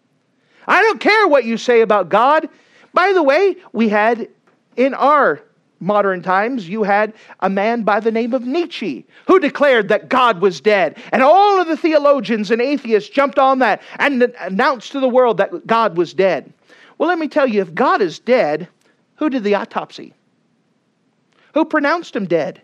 I 0.66 0.82
don't 0.82 1.00
care 1.00 1.26
what 1.28 1.44
you 1.44 1.56
say 1.56 1.80
about 1.80 2.08
God. 2.08 2.48
By 2.94 3.12
the 3.12 3.22
way, 3.22 3.56
we 3.72 3.88
had 3.88 4.28
in 4.76 4.94
our 4.94 5.42
modern 5.80 6.22
times, 6.22 6.68
you 6.68 6.82
had 6.82 7.12
a 7.40 7.50
man 7.50 7.82
by 7.82 8.00
the 8.00 8.10
name 8.10 8.34
of 8.34 8.44
Nietzsche 8.44 9.06
who 9.26 9.38
declared 9.38 9.88
that 9.88 10.08
God 10.08 10.40
was 10.40 10.60
dead. 10.60 10.98
And 11.12 11.22
all 11.22 11.60
of 11.60 11.68
the 11.68 11.76
theologians 11.76 12.50
and 12.50 12.60
atheists 12.60 13.10
jumped 13.10 13.38
on 13.38 13.60
that 13.60 13.82
and 13.98 14.22
announced 14.40 14.92
to 14.92 15.00
the 15.00 15.08
world 15.08 15.36
that 15.38 15.66
God 15.66 15.96
was 15.96 16.14
dead. 16.14 16.52
Well, 16.96 17.08
let 17.08 17.18
me 17.18 17.28
tell 17.28 17.46
you 17.46 17.60
if 17.60 17.74
God 17.74 18.00
is 18.02 18.18
dead, 18.18 18.68
who 19.16 19.30
did 19.30 19.44
the 19.44 19.54
autopsy? 19.54 20.14
Who 21.54 21.64
pronounced 21.64 22.14
him 22.14 22.26
dead? 22.26 22.60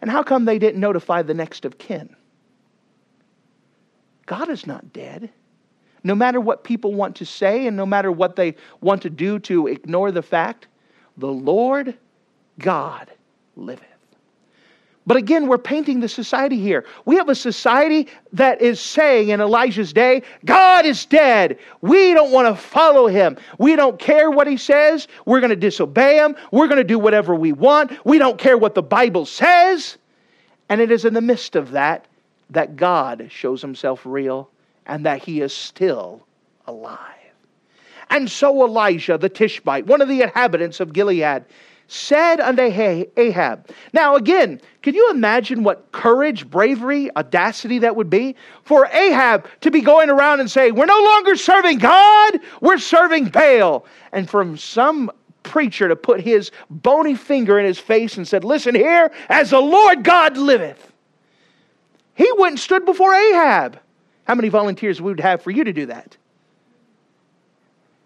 And 0.00 0.10
how 0.10 0.22
come 0.22 0.44
they 0.44 0.58
didn't 0.58 0.80
notify 0.80 1.22
the 1.22 1.34
next 1.34 1.64
of 1.64 1.78
kin? 1.78 2.14
God 4.26 4.48
is 4.50 4.66
not 4.66 4.92
dead. 4.92 5.30
No 6.04 6.14
matter 6.14 6.40
what 6.40 6.62
people 6.62 6.94
want 6.94 7.16
to 7.16 7.24
say 7.24 7.66
and 7.66 7.76
no 7.76 7.86
matter 7.86 8.12
what 8.12 8.36
they 8.36 8.54
want 8.80 9.02
to 9.02 9.10
do 9.10 9.38
to 9.40 9.66
ignore 9.66 10.12
the 10.12 10.22
fact, 10.22 10.68
the 11.16 11.32
Lord 11.32 11.96
God 12.58 13.10
liveth. 13.56 13.84
But 15.06 15.16
again, 15.16 15.46
we're 15.46 15.58
painting 15.58 16.00
the 16.00 16.08
society 16.08 16.58
here. 16.58 16.84
We 17.04 17.14
have 17.14 17.28
a 17.28 17.34
society 17.34 18.08
that 18.32 18.60
is 18.60 18.80
saying 18.80 19.28
in 19.28 19.40
Elijah's 19.40 19.92
day, 19.92 20.22
God 20.44 20.84
is 20.84 21.06
dead. 21.06 21.58
We 21.80 22.12
don't 22.12 22.32
want 22.32 22.48
to 22.48 22.60
follow 22.60 23.06
him. 23.06 23.36
We 23.58 23.76
don't 23.76 24.00
care 24.00 24.32
what 24.32 24.48
he 24.48 24.56
says. 24.56 25.06
We're 25.24 25.38
going 25.38 25.50
to 25.50 25.56
disobey 25.56 26.16
him. 26.16 26.34
We're 26.50 26.66
going 26.66 26.78
to 26.78 26.84
do 26.84 26.98
whatever 26.98 27.36
we 27.36 27.52
want. 27.52 27.92
We 28.04 28.18
don't 28.18 28.36
care 28.36 28.58
what 28.58 28.74
the 28.74 28.82
Bible 28.82 29.26
says. 29.26 29.96
And 30.68 30.80
it 30.80 30.90
is 30.90 31.04
in 31.04 31.14
the 31.14 31.20
midst 31.20 31.54
of 31.54 31.70
that 31.70 32.06
that 32.50 32.76
God 32.76 33.28
shows 33.30 33.60
himself 33.62 34.02
real 34.04 34.50
and 34.86 35.04
that 35.06 35.22
he 35.22 35.40
is 35.40 35.52
still 35.52 36.26
alive. 36.66 37.00
And 38.10 38.30
so 38.30 38.64
Elijah 38.64 39.18
the 39.18 39.28
Tishbite, 39.28 39.86
one 39.86 40.00
of 40.00 40.08
the 40.08 40.22
inhabitants 40.22 40.80
of 40.80 40.92
Gilead, 40.92 41.44
said 41.88 42.40
unto 42.40 42.62
Ahab. 42.62 43.68
Now, 43.92 44.16
again, 44.16 44.60
can 44.82 44.94
you 44.94 45.10
imagine 45.10 45.62
what 45.62 45.92
courage, 45.92 46.48
bravery, 46.48 47.14
audacity 47.16 47.78
that 47.80 47.94
would 47.94 48.10
be 48.10 48.34
for 48.64 48.86
Ahab 48.86 49.46
to 49.60 49.70
be 49.70 49.80
going 49.80 50.10
around 50.10 50.40
and 50.40 50.50
saying, 50.50 50.74
We're 50.74 50.86
no 50.86 51.00
longer 51.00 51.36
serving 51.36 51.78
God, 51.78 52.40
we're 52.60 52.78
serving 52.78 53.26
Baal. 53.26 53.86
And 54.12 54.28
from 54.28 54.56
some 54.56 55.12
preacher 55.44 55.86
to 55.86 55.96
put 55.96 56.20
his 56.20 56.50
bony 56.70 57.14
finger 57.14 57.58
in 57.58 57.64
his 57.64 57.78
face 57.78 58.16
and 58.16 58.26
said, 58.26 58.42
Listen 58.42 58.74
here, 58.74 59.12
as 59.28 59.50
the 59.50 59.60
Lord 59.60 60.02
God 60.02 60.36
liveth. 60.36 60.92
He 62.16 62.30
went 62.38 62.52
and 62.52 62.60
stood 62.60 62.84
before 62.84 63.14
Ahab. 63.14 63.78
How 64.24 64.34
many 64.34 64.48
volunteers 64.48 65.00
we 65.00 65.12
would 65.12 65.20
have 65.20 65.42
for 65.42 65.50
you 65.50 65.62
to 65.64 65.72
do 65.72 65.86
that? 65.86 66.16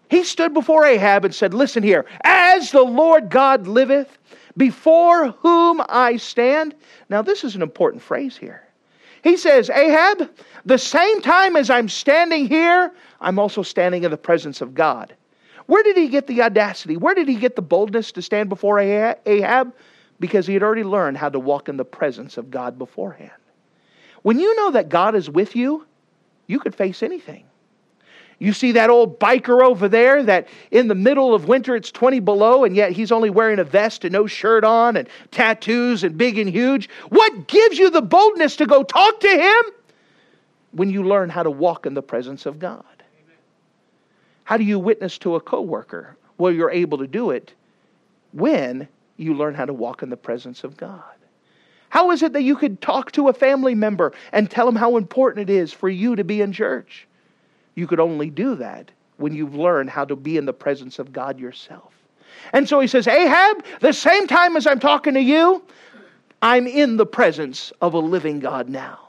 He 0.09 0.25
stood 0.25 0.53
before 0.53 0.85
Ahab 0.85 1.23
and 1.23 1.33
said, 1.33 1.53
Listen 1.53 1.81
here, 1.81 2.05
as 2.23 2.71
the 2.71 2.83
Lord 2.83 3.29
God 3.29 3.65
liveth, 3.65 4.17
before 4.57 5.31
whom 5.31 5.81
I 5.87 6.17
stand. 6.17 6.75
Now, 7.09 7.21
this 7.21 7.45
is 7.45 7.55
an 7.55 7.61
important 7.61 8.03
phrase 8.03 8.35
here. 8.35 8.67
He 9.23 9.37
says, 9.37 9.69
Ahab, 9.69 10.29
the 10.65 10.77
same 10.77 11.21
time 11.21 11.55
as 11.55 11.69
I'm 11.69 11.87
standing 11.87 12.47
here, 12.47 12.91
I'm 13.21 13.39
also 13.39 13.63
standing 13.63 14.03
in 14.03 14.11
the 14.11 14.17
presence 14.17 14.59
of 14.59 14.73
God. 14.73 15.15
Where 15.67 15.83
did 15.83 15.95
he 15.95 16.09
get 16.09 16.27
the 16.27 16.41
audacity? 16.41 16.97
Where 16.97 17.15
did 17.15 17.29
he 17.29 17.35
get 17.35 17.55
the 17.55 17.61
boldness 17.61 18.11
to 18.13 18.21
stand 18.21 18.49
before 18.49 18.79
Ahab? 18.79 19.73
Because 20.19 20.45
he 20.45 20.53
had 20.53 20.63
already 20.63 20.83
learned 20.83 21.17
how 21.17 21.29
to 21.29 21.39
walk 21.39 21.69
in 21.69 21.77
the 21.77 21.85
presence 21.85 22.37
of 22.37 22.51
God 22.51 22.77
beforehand. 22.77 23.31
When 24.23 24.39
you 24.39 24.55
know 24.55 24.71
that 24.71 24.89
God 24.89 25.15
is 25.15 25.29
with 25.29 25.55
you, 25.55 25.85
you 26.47 26.59
could 26.59 26.75
face 26.75 27.01
anything. 27.01 27.45
You 28.41 28.53
see 28.53 28.71
that 28.71 28.89
old 28.89 29.19
biker 29.19 29.63
over 29.63 29.87
there 29.87 30.23
that 30.23 30.47
in 30.71 30.87
the 30.87 30.95
middle 30.95 31.35
of 31.35 31.47
winter 31.47 31.75
it's 31.75 31.91
20 31.91 32.19
below 32.21 32.63
and 32.63 32.75
yet 32.75 32.91
he's 32.91 33.11
only 33.11 33.29
wearing 33.29 33.59
a 33.59 33.63
vest 33.63 34.03
and 34.03 34.11
no 34.11 34.25
shirt 34.25 34.63
on 34.63 34.97
and 34.97 35.07
tattoos 35.29 36.03
and 36.03 36.17
big 36.17 36.39
and 36.39 36.49
huge. 36.49 36.89
What 37.09 37.47
gives 37.47 37.77
you 37.77 37.91
the 37.91 38.01
boldness 38.01 38.55
to 38.55 38.65
go 38.65 38.81
talk 38.81 39.19
to 39.19 39.29
him? 39.29 39.73
When 40.71 40.89
you 40.89 41.03
learn 41.03 41.29
how 41.29 41.43
to 41.43 41.51
walk 41.51 41.85
in 41.85 41.93
the 41.93 42.01
presence 42.01 42.47
of 42.47 42.57
God. 42.57 42.83
How 44.43 44.57
do 44.57 44.63
you 44.63 44.79
witness 44.79 45.19
to 45.19 45.35
a 45.35 45.39
coworker? 45.39 46.17
Well, 46.39 46.51
you're 46.51 46.71
able 46.71 46.97
to 46.97 47.07
do 47.07 47.29
it 47.29 47.53
when 48.33 48.87
you 49.17 49.35
learn 49.35 49.53
how 49.53 49.65
to 49.65 49.73
walk 49.73 50.01
in 50.01 50.09
the 50.09 50.17
presence 50.17 50.63
of 50.63 50.77
God. 50.77 51.03
How 51.91 52.11
is 52.11 52.23
it 52.23 52.31
that 52.33 52.43
you 52.43 52.55
could 52.55 52.81
talk 52.81 53.11
to 53.11 53.27
a 53.27 53.33
family 53.33 53.75
member 53.75 54.13
and 54.31 54.49
tell 54.49 54.65
them 54.65 54.77
how 54.77 54.95
important 54.95 55.49
it 55.49 55.53
is 55.53 55.73
for 55.73 55.89
you 55.89 56.15
to 56.15 56.23
be 56.23 56.41
in 56.41 56.53
church? 56.53 57.05
You 57.75 57.85
could 57.85 57.99
only 57.99 58.29
do 58.29 58.55
that 58.55 58.89
when 59.17 59.35
you've 59.35 59.55
learned 59.55 59.89
how 59.89 60.05
to 60.05 60.15
be 60.15 60.37
in 60.37 60.45
the 60.45 60.53
presence 60.53 60.99
of 60.99 61.11
God 61.11 61.37
yourself. 61.37 61.93
And 62.53 62.67
so 62.67 62.79
he 62.79 62.87
says, 62.87 63.09
Ahab, 63.09 63.65
the 63.81 63.91
same 63.91 64.25
time 64.25 64.55
as 64.55 64.65
I'm 64.65 64.79
talking 64.79 65.15
to 65.15 65.21
you, 65.21 65.61
I'm 66.41 66.65
in 66.65 66.95
the 66.95 67.05
presence 67.05 67.73
of 67.81 67.93
a 67.93 67.99
living 67.99 68.39
God 68.39 68.69
now. 68.69 68.99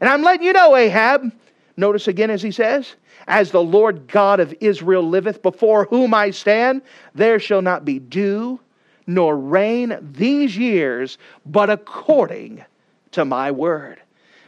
And 0.00 0.08
I'm 0.08 0.22
letting 0.22 0.46
you 0.46 0.54
know, 0.54 0.74
Ahab, 0.74 1.30
notice 1.76 2.08
again 2.08 2.30
as 2.30 2.40
he 2.40 2.52
says, 2.52 2.94
as 3.26 3.50
the 3.50 3.62
Lord 3.62 4.08
God 4.08 4.40
of 4.40 4.54
Israel 4.60 5.06
liveth, 5.06 5.42
before 5.42 5.84
whom 5.84 6.14
I 6.14 6.30
stand, 6.30 6.80
there 7.14 7.38
shall 7.38 7.60
not 7.60 7.84
be 7.84 7.98
dew 7.98 8.60
nor 9.06 9.36
rain 9.36 9.96
these 10.12 10.56
years, 10.56 11.18
but 11.46 11.70
according 11.70 12.64
to 13.12 13.24
my 13.24 13.50
word. 13.50 14.00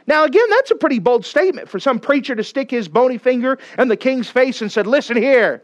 Now, 0.07 0.23
again, 0.23 0.49
that's 0.49 0.71
a 0.71 0.75
pretty 0.75 0.99
bold 0.99 1.25
statement 1.25 1.67
for 1.67 1.79
some 1.79 1.99
preacher 1.99 2.35
to 2.35 2.43
stick 2.43 2.69
his 2.69 2.87
bony 2.87 3.17
finger 3.17 3.57
in 3.77 3.87
the 3.87 3.97
king's 3.97 4.29
face 4.29 4.61
and 4.61 4.71
said, 4.71 4.85
Listen 4.85 5.17
here, 5.17 5.63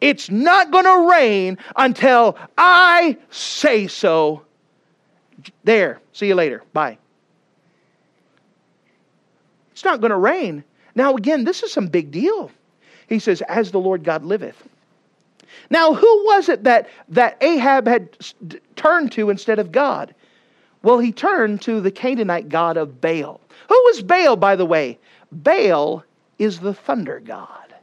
it's 0.00 0.30
not 0.30 0.70
going 0.70 0.84
to 0.84 1.10
rain 1.10 1.58
until 1.76 2.38
I 2.56 3.18
say 3.30 3.86
so. 3.86 4.42
There, 5.64 6.00
see 6.12 6.28
you 6.28 6.34
later. 6.34 6.62
Bye. 6.72 6.98
It's 9.72 9.84
not 9.84 10.00
going 10.00 10.10
to 10.10 10.16
rain. 10.16 10.64
Now, 10.94 11.14
again, 11.14 11.44
this 11.44 11.62
is 11.62 11.72
some 11.72 11.86
big 11.86 12.10
deal. 12.10 12.50
He 13.08 13.18
says, 13.18 13.42
As 13.42 13.70
the 13.70 13.80
Lord 13.80 14.04
God 14.04 14.24
liveth. 14.24 14.62
Now, 15.70 15.94
who 15.94 16.24
was 16.26 16.48
it 16.48 16.64
that, 16.64 16.88
that 17.08 17.36
Ahab 17.40 17.86
had 17.86 18.16
turned 18.76 19.12
to 19.12 19.30
instead 19.30 19.58
of 19.58 19.72
God? 19.72 20.14
Well, 20.82 20.98
he 20.98 21.12
turned 21.12 21.62
to 21.62 21.80
the 21.80 21.90
Canaanite 21.90 22.48
god 22.48 22.76
of 22.76 23.00
Baal. 23.00 23.40
Who 23.68 23.74
was 23.86 24.02
Baal, 24.02 24.36
by 24.36 24.56
the 24.56 24.66
way? 24.66 24.98
Baal 25.30 26.04
is 26.38 26.60
the 26.60 26.74
thunder 26.74 27.20
god. 27.20 27.74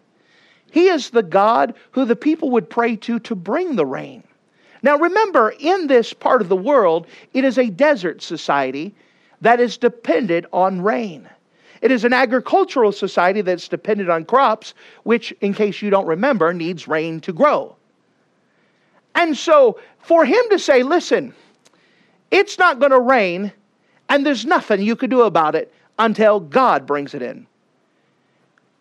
He 0.71 0.87
is 0.87 1.11
the 1.11 1.23
God 1.23 1.75
who 1.91 2.05
the 2.05 2.15
people 2.15 2.49
would 2.51 2.69
pray 2.69 2.95
to 2.97 3.19
to 3.19 3.35
bring 3.35 3.75
the 3.75 3.85
rain. 3.85 4.23
Now 4.83 4.97
remember, 4.97 5.53
in 5.59 5.87
this 5.87 6.13
part 6.13 6.41
of 6.41 6.49
the 6.49 6.55
world, 6.55 7.07
it 7.33 7.43
is 7.43 7.57
a 7.57 7.69
desert 7.69 8.21
society 8.21 8.93
that 9.41 9.59
is 9.59 9.77
dependent 9.77 10.45
on 10.51 10.81
rain. 10.81 11.29
It 11.81 11.91
is 11.91 12.03
an 12.03 12.13
agricultural 12.13 12.91
society 12.91 13.41
that's 13.41 13.67
dependent 13.67 14.09
on 14.09 14.25
crops, 14.25 14.73
which, 15.03 15.31
in 15.41 15.53
case 15.53 15.81
you 15.81 15.89
don't 15.89 16.07
remember, 16.07 16.53
needs 16.53 16.87
rain 16.87 17.19
to 17.21 17.33
grow. 17.33 17.75
And 19.15 19.35
so, 19.35 19.79
for 19.99 20.25
him 20.25 20.43
to 20.49 20.59
say, 20.59 20.83
listen, 20.83 21.33
it's 22.31 22.57
not 22.57 22.79
going 22.79 22.91
to 22.91 22.99
rain, 22.99 23.51
and 24.09 24.25
there's 24.25 24.45
nothing 24.45 24.81
you 24.81 24.95
could 24.95 25.09
do 25.09 25.21
about 25.21 25.55
it 25.55 25.73
until 25.99 26.39
God 26.39 26.85
brings 26.85 27.13
it 27.13 27.21
in. 27.21 27.47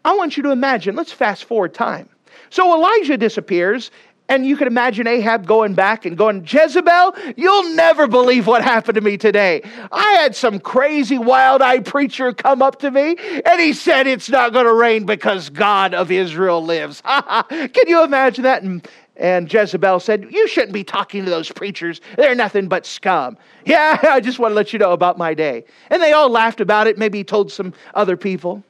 I 0.04 0.14
want 0.14 0.36
you 0.36 0.42
to 0.44 0.50
imagine, 0.50 0.94
let's 0.94 1.12
fast 1.12 1.44
forward 1.44 1.74
time. 1.74 2.08
So 2.50 2.74
Elijah 2.74 3.16
disappears, 3.16 3.90
and 4.28 4.45
you 4.47 4.56
can 4.56 4.66
imagine 4.66 5.06
Ahab 5.06 5.47
going 5.47 5.75
back 5.75 6.04
and 6.04 6.16
going, 6.16 6.45
Jezebel, 6.47 7.14
you'll 7.37 7.75
never 7.75 8.06
believe 8.06 8.47
what 8.47 8.62
happened 8.62 8.97
to 8.97 9.00
me 9.00 9.16
today. 9.16 9.62
I 9.92 10.12
had 10.12 10.35
some 10.35 10.59
crazy, 10.59 11.18
wild 11.18 11.62
eyed 11.62 11.87
preacher 11.87 12.33
come 12.33 12.62
up 12.62 12.80
to 12.80 12.90
me, 12.90 13.16
and 13.45 13.61
he 13.61 13.73
said 13.73 14.06
it's 14.06 14.28
not 14.28 14.52
going 14.52 14.66
to 14.66 14.75
rain 14.75 15.06
because 15.06 15.49
God 15.50 15.95
of 15.95 16.11
Israel 16.11 16.62
lives. 16.62 17.02
can 17.49 17.87
you 17.87 18.02
imagine 18.02 18.45
that? 18.45 18.62
And 18.62 18.87
and 19.18 19.50
Jezebel 19.50 20.00
said, 20.00 20.26
You 20.30 20.47
shouldn't 20.47 20.73
be 20.73 20.85
talking 20.85 21.25
to 21.25 21.30
those 21.30 21.50
preachers. 21.50 22.00
They're 22.16 22.35
nothing 22.35 22.68
but 22.68 22.87
scum. 22.87 23.37
Yeah, 23.66 23.99
I 24.04 24.21
just 24.21 24.38
want 24.38 24.52
to 24.52 24.54
let 24.54 24.73
you 24.73 24.78
know 24.78 24.92
about 24.92 25.18
my 25.18 25.35
day. 25.35 25.64
And 25.90 26.00
they 26.00 26.12
all 26.12 26.28
laughed 26.28 26.61
about 26.61 26.87
it. 26.87 26.99
Maybe 26.99 27.25
told 27.25 27.50
some 27.50 27.75
other 27.95 28.16
people. 28.16 28.62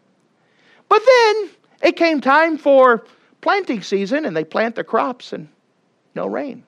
But 0.89 1.03
then 1.05 1.51
it 1.83 1.97
came 1.97 2.23
time 2.23 2.57
for 2.57 3.05
planting 3.47 3.81
season, 3.81 4.25
and 4.25 4.37
they 4.37 4.43
plant 4.43 4.75
their 4.75 4.83
crops, 4.83 5.33
and 5.33 5.47
no 6.17 6.27
rain. 6.27 6.65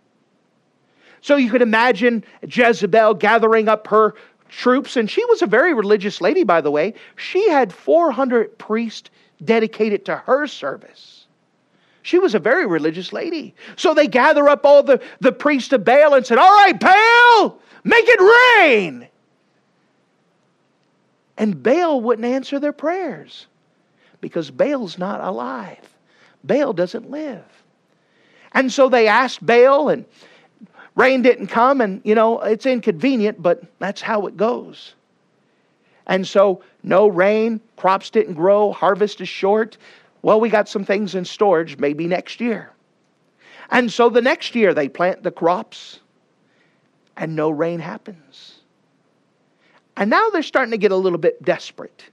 So 1.23 1.35
you 1.35 1.51
could 1.51 1.61
imagine 1.61 2.23
Jezebel 2.49 3.15
gathering 3.15 3.69
up 3.69 3.89
her 3.89 4.15
troops, 4.49 4.97
and 4.97 5.11
she 5.11 5.25
was 5.25 5.43
a 5.43 5.47
very 5.47 5.75
religious 5.75 6.21
lady, 6.21 6.45
by 6.45 6.61
the 6.61 6.71
way. 6.71 6.95
She 7.17 7.51
had 7.51 7.73
400 7.73 8.57
priests 8.59 9.11
dedicated 9.45 10.05
to 10.05 10.19
her 10.19 10.47
service. 10.47 11.27
She 12.03 12.21
was 12.21 12.37
a 12.37 12.39
very 12.39 12.65
religious 12.65 13.13
lady. 13.13 13.57
So 13.75 13.93
they 13.93 14.07
gather 14.07 14.49
up 14.49 14.65
all 14.65 14.85
the, 14.85 15.03
the 15.19 15.33
priests 15.33 15.73
of 15.73 15.85
Baal 15.85 16.15
and 16.15 16.25
said, 16.25 16.39
All 16.39 16.55
right, 16.65 16.79
Baal, 16.79 17.59
make 17.83 18.05
it 18.07 18.61
rain. 18.61 19.09
And 21.37 21.61
Baal 21.61 22.01
wouldn't 22.01 22.25
answer 22.25 22.61
their 22.61 22.73
prayers 22.73 23.49
because 24.21 24.53
Baal's 24.53 24.97
not 24.97 25.21
alive. 25.21 25.98
Baal 26.45 26.73
doesn't 26.73 27.11
live. 27.11 27.45
And 28.53 28.73
so 28.73 28.89
they 28.89 29.09
asked 29.09 29.45
Baal, 29.45 29.89
and 29.89 30.05
Rain 30.95 31.23
didn't 31.23 31.47
come, 31.47 31.81
and 31.81 32.01
you 32.05 32.15
know, 32.15 32.41
it's 32.41 32.67
inconvenient, 32.67 33.41
but 33.41 33.63
that's 33.79 34.01
how 34.01 34.27
it 34.27 34.37
goes. 34.37 34.95
And 36.09 36.27
so, 36.27 36.63
no 36.83 37.07
rain, 37.07 37.61
crops 37.77 38.11
didn't 38.11 38.35
grow, 38.35 38.73
harvest 38.73 39.21
is 39.21 39.29
short. 39.29 39.77
Well, 40.23 40.41
we 40.41 40.49
got 40.49 40.69
some 40.69 40.85
things 40.85 41.15
in 41.15 41.25
storage, 41.25 41.79
maybe 41.79 42.07
next 42.07 42.41
year. 42.41 42.73
And 43.71 43.93
so 43.93 44.09
the 44.09 44.23
next 44.23 44.55
year 44.55 44.75
they 44.75 44.89
plant 44.89 45.23
the 45.23 45.31
crops, 45.31 46.01
and 47.17 47.37
no 47.37 47.51
rain 47.51 47.79
happens. 47.79 48.59
And 49.97 50.11
now 50.11 50.31
they're 50.31 50.43
starting 50.43 50.73
to 50.73 50.79
get 50.79 50.93
a 50.93 50.97
little 50.97 51.19
bit 51.19 51.43
desperate. 51.45 52.05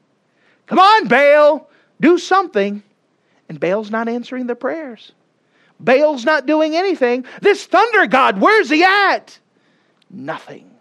Come 0.67 0.79
on, 0.79 1.08
Baal, 1.08 1.70
do 2.01 2.17
something. 2.17 2.84
And 3.49 3.59
Baal's 3.59 3.91
not 3.91 4.07
answering 4.07 4.47
their 4.47 4.55
prayers. 4.55 5.11
Baal's 5.79 6.25
not 6.25 6.45
doing 6.45 6.75
anything. 6.75 7.25
This 7.41 7.65
thunder 7.65 8.07
god, 8.07 8.39
where's 8.39 8.69
he 8.69 8.83
at? 8.83 9.37
Nothing. 10.09 10.71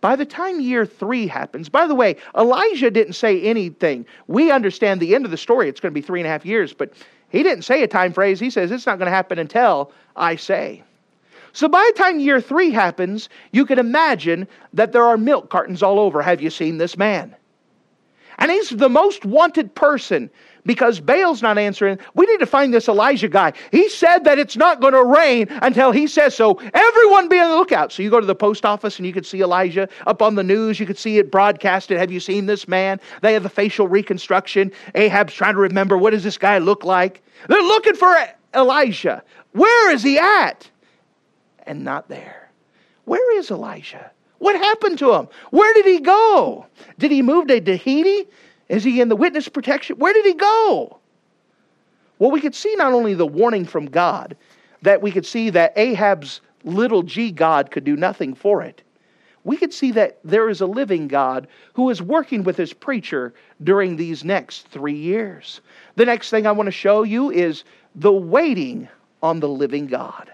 By 0.00 0.16
the 0.16 0.24
time 0.24 0.60
year 0.60 0.86
three 0.86 1.26
happens, 1.26 1.68
by 1.68 1.86
the 1.86 1.94
way, 1.94 2.16
Elijah 2.36 2.90
didn't 2.90 3.12
say 3.14 3.42
anything. 3.42 4.06
We 4.28 4.50
understand 4.50 5.00
the 5.00 5.14
end 5.14 5.26
of 5.26 5.30
the 5.30 5.36
story. 5.36 5.68
It's 5.68 5.80
going 5.80 5.92
to 5.92 6.00
be 6.00 6.06
three 6.06 6.20
and 6.20 6.26
a 6.26 6.30
half 6.30 6.46
years, 6.46 6.72
but 6.72 6.94
he 7.28 7.42
didn't 7.42 7.64
say 7.64 7.82
a 7.82 7.88
time 7.88 8.12
phrase. 8.12 8.40
He 8.40 8.50
says 8.50 8.70
it's 8.70 8.86
not 8.86 8.98
going 8.98 9.06
to 9.06 9.14
happen 9.14 9.38
until 9.38 9.92
I 10.16 10.36
say. 10.36 10.82
So 11.52 11.68
by 11.68 11.90
the 11.92 12.02
time 12.02 12.20
year 12.20 12.40
three 12.40 12.70
happens, 12.70 13.28
you 13.52 13.66
can 13.66 13.78
imagine 13.78 14.48
that 14.72 14.92
there 14.92 15.04
are 15.04 15.16
milk 15.18 15.50
cartons 15.50 15.82
all 15.82 15.98
over. 15.98 16.22
Have 16.22 16.40
you 16.40 16.48
seen 16.48 16.78
this 16.78 16.96
man? 16.96 17.34
And 18.38 18.50
he's 18.50 18.70
the 18.70 18.88
most 18.88 19.26
wanted 19.26 19.74
person 19.74 20.30
because 20.70 21.00
Baal's 21.00 21.42
not 21.42 21.58
answering. 21.58 21.98
We 22.14 22.26
need 22.26 22.38
to 22.38 22.46
find 22.46 22.72
this 22.72 22.88
Elijah 22.88 23.26
guy. 23.26 23.54
He 23.72 23.88
said 23.88 24.22
that 24.22 24.38
it's 24.38 24.56
not 24.56 24.80
going 24.80 24.92
to 24.92 25.02
rain 25.02 25.48
until 25.62 25.90
he 25.90 26.06
says 26.06 26.36
so. 26.36 26.60
Everyone 26.72 27.28
be 27.28 27.40
on 27.40 27.50
the 27.50 27.56
lookout. 27.56 27.90
So 27.90 28.04
you 28.04 28.08
go 28.08 28.20
to 28.20 28.26
the 28.26 28.36
post 28.36 28.64
office 28.64 28.96
and 28.96 29.04
you 29.04 29.12
can 29.12 29.24
see 29.24 29.40
Elijah 29.40 29.88
up 30.06 30.22
on 30.22 30.36
the 30.36 30.44
news. 30.44 30.78
You 30.78 30.86
can 30.86 30.94
see 30.94 31.18
it 31.18 31.32
broadcasted. 31.32 31.98
Have 31.98 32.12
you 32.12 32.20
seen 32.20 32.46
this 32.46 32.68
man? 32.68 33.00
They 33.20 33.32
have 33.32 33.42
the 33.42 33.48
facial 33.48 33.88
reconstruction. 33.88 34.70
Ahab's 34.94 35.34
trying 35.34 35.54
to 35.54 35.60
remember 35.60 35.98
what 35.98 36.10
does 36.10 36.22
this 36.22 36.38
guy 36.38 36.58
look 36.58 36.84
like? 36.84 37.20
They're 37.48 37.60
looking 37.60 37.96
for 37.96 38.16
Elijah. 38.54 39.24
Where 39.50 39.90
is 39.90 40.04
he 40.04 40.20
at? 40.20 40.70
And 41.66 41.82
not 41.82 42.08
there. 42.08 42.52
Where 43.06 43.38
is 43.38 43.50
Elijah? 43.50 44.12
What 44.38 44.54
happened 44.54 45.00
to 45.00 45.14
him? 45.14 45.26
Where 45.50 45.74
did 45.74 45.86
he 45.86 45.98
go? 45.98 46.64
Did 47.00 47.10
he 47.10 47.22
move 47.22 47.48
to 47.48 47.60
Tahiti? 47.60 48.28
Is 48.70 48.84
he 48.84 49.00
in 49.00 49.08
the 49.08 49.16
witness 49.16 49.48
protection? 49.48 49.96
Where 49.98 50.12
did 50.12 50.24
he 50.24 50.34
go? 50.34 51.00
Well, 52.20 52.30
we 52.30 52.40
could 52.40 52.54
see 52.54 52.72
not 52.76 52.92
only 52.92 53.14
the 53.14 53.26
warning 53.26 53.64
from 53.64 53.86
God, 53.86 54.36
that 54.82 55.02
we 55.02 55.10
could 55.10 55.26
see 55.26 55.50
that 55.50 55.72
Ahab's 55.76 56.40
little 56.62 57.02
g 57.02 57.32
God 57.32 57.72
could 57.72 57.82
do 57.82 57.96
nothing 57.96 58.32
for 58.32 58.62
it. 58.62 58.82
We 59.42 59.56
could 59.56 59.74
see 59.74 59.90
that 59.92 60.20
there 60.22 60.48
is 60.48 60.60
a 60.60 60.66
living 60.66 61.08
God 61.08 61.48
who 61.72 61.90
is 61.90 62.00
working 62.00 62.44
with 62.44 62.56
his 62.56 62.72
preacher 62.72 63.34
during 63.64 63.96
these 63.96 64.22
next 64.22 64.68
three 64.68 64.96
years. 64.96 65.62
The 65.96 66.04
next 66.04 66.30
thing 66.30 66.46
I 66.46 66.52
want 66.52 66.68
to 66.68 66.72
show 66.72 67.02
you 67.02 67.30
is 67.30 67.64
the 67.96 68.12
waiting 68.12 68.88
on 69.20 69.40
the 69.40 69.48
living 69.48 69.88
God. 69.88 70.30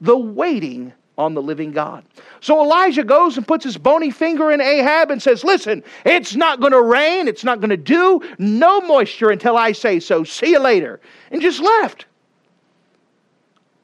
The 0.00 0.16
waiting 0.16 0.92
on 1.18 1.34
the 1.34 1.42
living 1.42 1.72
God. 1.72 2.04
So 2.40 2.62
Elijah 2.62 3.04
goes 3.04 3.36
and 3.36 3.46
puts 3.46 3.64
his 3.64 3.76
bony 3.76 4.10
finger 4.10 4.50
in 4.50 4.60
Ahab 4.60 5.10
and 5.10 5.22
says, 5.22 5.44
Listen, 5.44 5.82
it's 6.04 6.34
not 6.34 6.60
going 6.60 6.72
to 6.72 6.82
rain. 6.82 7.28
It's 7.28 7.44
not 7.44 7.60
going 7.60 7.70
to 7.70 7.76
do 7.76 8.20
no 8.38 8.80
moisture 8.80 9.30
until 9.30 9.56
I 9.56 9.72
say 9.72 10.00
so. 10.00 10.24
See 10.24 10.50
you 10.50 10.58
later. 10.58 11.00
And 11.30 11.42
just 11.42 11.60
left. 11.60 12.06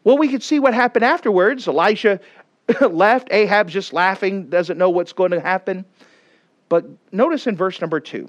Well, 0.04 0.16
we 0.16 0.28
could 0.28 0.42
see 0.42 0.60
what 0.60 0.72
happened 0.72 1.04
afterwards. 1.04 1.66
Elisha 1.68 2.20
left. 2.80 3.28
Ahab's 3.30 3.72
just 3.72 3.92
laughing, 3.92 4.48
doesn't 4.48 4.78
know 4.78 4.90
what's 4.90 5.12
going 5.12 5.32
to 5.32 5.40
happen. 5.40 5.84
But 6.68 6.86
notice 7.12 7.46
in 7.46 7.56
verse 7.56 7.80
number 7.80 8.00
two. 8.00 8.28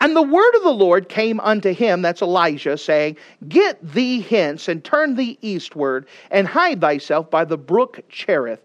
And 0.00 0.14
the 0.16 0.22
word 0.22 0.54
of 0.56 0.62
the 0.62 0.70
Lord 0.70 1.08
came 1.08 1.40
unto 1.40 1.72
him, 1.72 2.02
that's 2.02 2.22
Elijah, 2.22 2.76
saying, 2.76 3.16
Get 3.48 3.80
thee 3.92 4.20
hence 4.20 4.68
and 4.68 4.84
turn 4.84 5.14
thee 5.14 5.38
eastward 5.40 6.06
and 6.30 6.46
hide 6.46 6.80
thyself 6.80 7.30
by 7.30 7.44
the 7.44 7.58
brook 7.58 8.00
Cherith, 8.08 8.62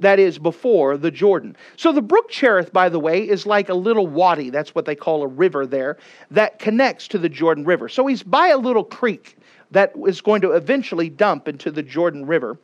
that 0.00 0.18
is 0.18 0.38
before 0.38 0.96
the 0.96 1.10
Jordan. 1.10 1.56
So 1.76 1.92
the 1.92 2.02
brook 2.02 2.28
Cherith, 2.28 2.72
by 2.72 2.88
the 2.88 2.98
way, 2.98 3.20
is 3.28 3.46
like 3.46 3.68
a 3.68 3.74
little 3.74 4.06
wadi. 4.06 4.50
That's 4.50 4.74
what 4.74 4.84
they 4.84 4.96
call 4.96 5.22
a 5.22 5.28
river 5.28 5.66
there 5.66 5.98
that 6.30 6.58
connects 6.58 7.08
to 7.08 7.18
the 7.18 7.28
Jordan 7.28 7.64
River. 7.64 7.88
So 7.88 8.06
he's 8.06 8.22
by 8.22 8.48
a 8.48 8.58
little 8.58 8.84
creek 8.84 9.36
that 9.70 9.92
is 10.06 10.20
going 10.20 10.40
to 10.42 10.52
eventually 10.52 11.08
dump 11.08 11.48
into 11.48 11.70
the 11.70 11.82
Jordan 11.82 12.26
River. 12.26 12.58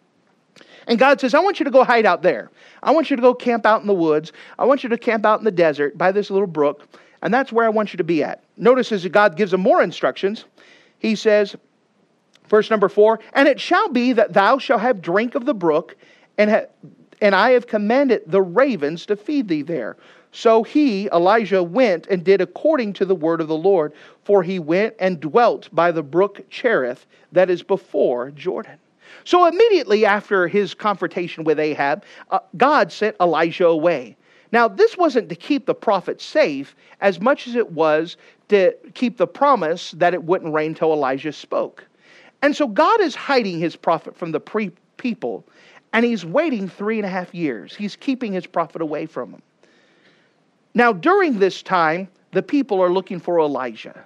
And 0.86 0.98
God 0.98 1.20
says, 1.20 1.34
I 1.34 1.40
want 1.40 1.60
you 1.60 1.64
to 1.64 1.70
go 1.70 1.84
hide 1.84 2.06
out 2.06 2.22
there. 2.22 2.50
I 2.82 2.90
want 2.90 3.10
you 3.10 3.16
to 3.16 3.22
go 3.22 3.34
camp 3.34 3.66
out 3.66 3.80
in 3.80 3.86
the 3.86 3.94
woods. 3.94 4.32
I 4.58 4.64
want 4.64 4.82
you 4.82 4.88
to 4.88 4.98
camp 4.98 5.24
out 5.24 5.38
in 5.38 5.44
the 5.44 5.52
desert 5.52 5.96
by 5.96 6.10
this 6.10 6.30
little 6.30 6.48
brook. 6.48 6.88
And 7.22 7.32
that's 7.32 7.52
where 7.52 7.64
I 7.64 7.70
want 7.70 7.92
you 7.92 7.96
to 7.98 8.04
be 8.04 8.22
at. 8.24 8.42
Notice 8.56 8.92
as 8.92 9.06
God 9.06 9.36
gives 9.36 9.52
him 9.52 9.60
more 9.60 9.82
instructions, 9.82 10.44
he 10.98 11.14
says, 11.14 11.56
verse 12.48 12.68
number 12.68 12.88
four, 12.88 13.20
and 13.32 13.48
it 13.48 13.60
shall 13.60 13.88
be 13.88 14.12
that 14.12 14.32
thou 14.32 14.58
shalt 14.58 14.80
have 14.80 15.00
drink 15.00 15.34
of 15.34 15.46
the 15.46 15.54
brook, 15.54 15.96
and, 16.36 16.50
ha- 16.50 16.66
and 17.20 17.34
I 17.34 17.52
have 17.52 17.66
commanded 17.66 18.22
the 18.26 18.42
ravens 18.42 19.06
to 19.06 19.16
feed 19.16 19.48
thee 19.48 19.62
there. 19.62 19.96
So 20.32 20.62
he, 20.62 21.08
Elijah, 21.08 21.62
went 21.62 22.06
and 22.08 22.24
did 22.24 22.40
according 22.40 22.94
to 22.94 23.04
the 23.04 23.14
word 23.14 23.40
of 23.40 23.48
the 23.48 23.56
Lord, 23.56 23.92
for 24.24 24.42
he 24.42 24.58
went 24.58 24.94
and 24.98 25.20
dwelt 25.20 25.68
by 25.72 25.92
the 25.92 26.02
brook 26.02 26.40
Cherith 26.50 27.06
that 27.32 27.50
is 27.50 27.62
before 27.62 28.30
Jordan. 28.30 28.78
So 29.24 29.46
immediately 29.46 30.06
after 30.06 30.48
his 30.48 30.74
confrontation 30.74 31.44
with 31.44 31.60
Ahab, 31.60 32.04
uh, 32.30 32.40
God 32.56 32.90
sent 32.90 33.14
Elijah 33.20 33.66
away. 33.66 34.16
Now, 34.52 34.68
this 34.68 34.98
wasn't 34.98 35.30
to 35.30 35.34
keep 35.34 35.64
the 35.66 35.74
prophet 35.74 36.20
safe 36.20 36.76
as 37.00 37.20
much 37.20 37.48
as 37.48 37.54
it 37.56 37.72
was 37.72 38.18
to 38.48 38.74
keep 38.94 39.16
the 39.16 39.26
promise 39.26 39.92
that 39.92 40.12
it 40.12 40.22
wouldn't 40.24 40.52
rain 40.52 40.74
till 40.74 40.92
Elijah 40.92 41.32
spoke. 41.32 41.86
And 42.42 42.54
so 42.54 42.68
God 42.68 43.00
is 43.00 43.14
hiding 43.14 43.58
his 43.58 43.76
prophet 43.76 44.14
from 44.14 44.32
the 44.32 44.40
pre- 44.40 44.72
people, 44.98 45.44
and 45.92 46.04
he's 46.04 46.24
waiting 46.24 46.68
three 46.68 46.98
and 46.98 47.06
a 47.06 47.08
half 47.08 47.34
years. 47.34 47.74
He's 47.74 47.96
keeping 47.96 48.32
his 48.32 48.46
prophet 48.46 48.82
away 48.82 49.06
from 49.06 49.32
them. 49.32 49.42
Now, 50.74 50.92
during 50.92 51.38
this 51.38 51.62
time, 51.62 52.08
the 52.32 52.42
people 52.42 52.80
are 52.80 52.90
looking 52.90 53.20
for 53.20 53.40
Elijah, 53.40 54.04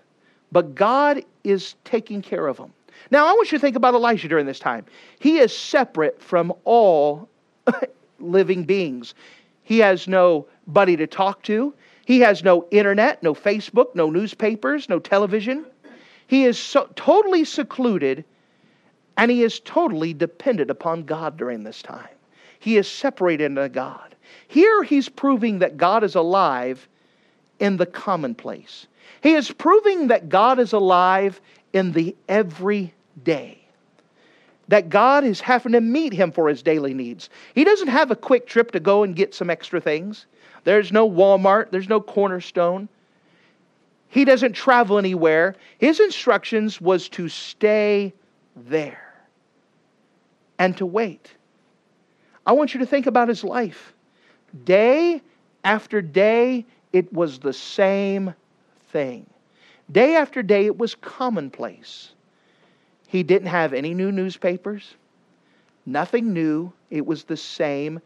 but 0.53 0.75
God 0.75 1.25
is 1.45 1.75
taking 1.85 2.23
care 2.23 2.47
of 2.47 2.57
them. 2.57 2.73
Now, 3.11 3.27
I 3.27 3.33
want 3.33 3.53
you 3.53 3.59
to 3.59 3.63
think 3.63 3.77
about 3.77 3.95
Elijah 3.95 4.29
during 4.29 4.47
this 4.47 4.59
time. 4.59 4.85
He 5.19 5.39
is 5.39 5.57
separate 5.57 6.21
from 6.21 6.53
all 6.65 7.29
living 8.19 8.65
beings. 8.65 9.15
He 9.67 9.79
has 9.79 10.07
nobody 10.07 10.97
to 10.97 11.09
talk 11.09 11.43
to. 11.43 11.75
He 12.05 12.21
has 12.21 12.45
no 12.45 12.69
internet, 12.71 13.21
no 13.25 13.35
Facebook, 13.35 13.97
no 13.97 14.09
newspapers, 14.09 14.89
no 14.89 15.01
television. 15.01 15.67
He 16.29 16.45
is 16.45 16.57
so, 16.57 16.89
totally 16.95 17.45
secluded 17.45 18.25
and 19.17 19.29
he 19.29 19.43
is 19.43 19.59
totally 19.59 20.15
dependent 20.15 20.71
upon 20.71 21.03
God 21.03 21.37
during 21.37 21.65
this 21.65 21.83
time. 21.83 22.15
He 22.61 22.77
is 22.77 22.87
separated 22.87 23.57
to 23.57 23.69
God. 23.69 24.15
Here 24.47 24.85
he's 24.85 25.09
proving 25.09 25.59
that 25.59 25.77
God 25.77 26.05
is 26.05 26.15
alive 26.15 26.87
in 27.59 27.77
the 27.77 27.87
commonplace. 27.87 28.87
He 29.21 29.35
is 29.35 29.51
proving 29.51 30.07
that 30.09 30.29
God 30.29 30.61
is 30.61 30.75
alive 30.75 31.41
in 31.73 31.91
the 31.91 32.15
everyday 32.29 33.66
that 34.69 34.89
God 34.89 35.25
is 35.25 35.41
having 35.41 35.73
to 35.73 35.81
meet 35.81 36.13
him 36.13 36.33
for 36.33 36.49
his 36.49 36.63
daily 36.63 36.95
needs. 36.95 37.31
He 37.55 37.65
doesn't 37.65 37.89
have 37.89 38.11
a 38.11 38.17
quick 38.17 38.47
trip 38.47 38.73
to 38.73 38.81
go 38.81 39.03
and 39.03 39.15
get 39.15 39.35
some 39.35 39.51
extra 39.51 39.81
things. 39.81 40.27
There's 40.65 40.93
no 40.93 41.09
Walmart, 41.09 41.71
there's 41.71 41.89
no 41.89 42.01
cornerstone. 42.01 42.89
He 44.09 44.25
doesn't 44.25 44.55
travel 44.55 44.99
anywhere. 44.99 45.55
His 45.79 46.01
instructions 46.01 46.81
was 46.81 47.09
to 47.11 47.29
stay 47.29 48.13
there 48.57 49.15
and 50.59 50.77
to 50.79 50.87
wait. 50.87 51.33
I 52.47 52.53
want 52.53 52.75
you 52.75 52.81
to 52.81 52.87
think 52.87 53.07
about 53.07 53.29
his 53.29 53.45
life. 53.45 53.93
Day 54.65 55.21
after 55.65 56.01
day, 56.01 56.65
it 56.93 57.13
was 57.13 57.39
the 57.39 57.53
same 57.53 58.35
thing. 58.89 59.27
Day 59.91 60.17
after 60.17 60.43
day, 60.43 60.67
it 60.67 60.79
was 60.79 60.95
commonplace. 60.95 62.13
He 63.17 63.23
didn't 63.23 63.49
have 63.49 63.73
any 63.73 63.95
new 63.95 64.13
newspapers, 64.13 64.95
nothing 65.87 66.35
new. 66.35 66.71
It 66.91 67.07
was 67.07 67.25
the 67.25 67.37
same 67.39 67.99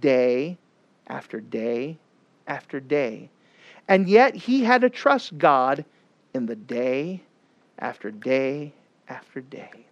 day 0.00 0.56
after 1.08 1.40
day 1.40 1.98
after 2.46 2.80
day. 2.80 3.28
And 3.86 4.08
yet 4.08 4.34
he 4.34 4.64
had 4.64 4.80
to 4.80 4.88
trust 4.88 5.36
God 5.36 5.84
in 6.32 6.46
the 6.46 6.56
day 6.56 7.20
after 7.80 8.10
day 8.10 8.72
after 9.10 9.42
day. 9.42 9.84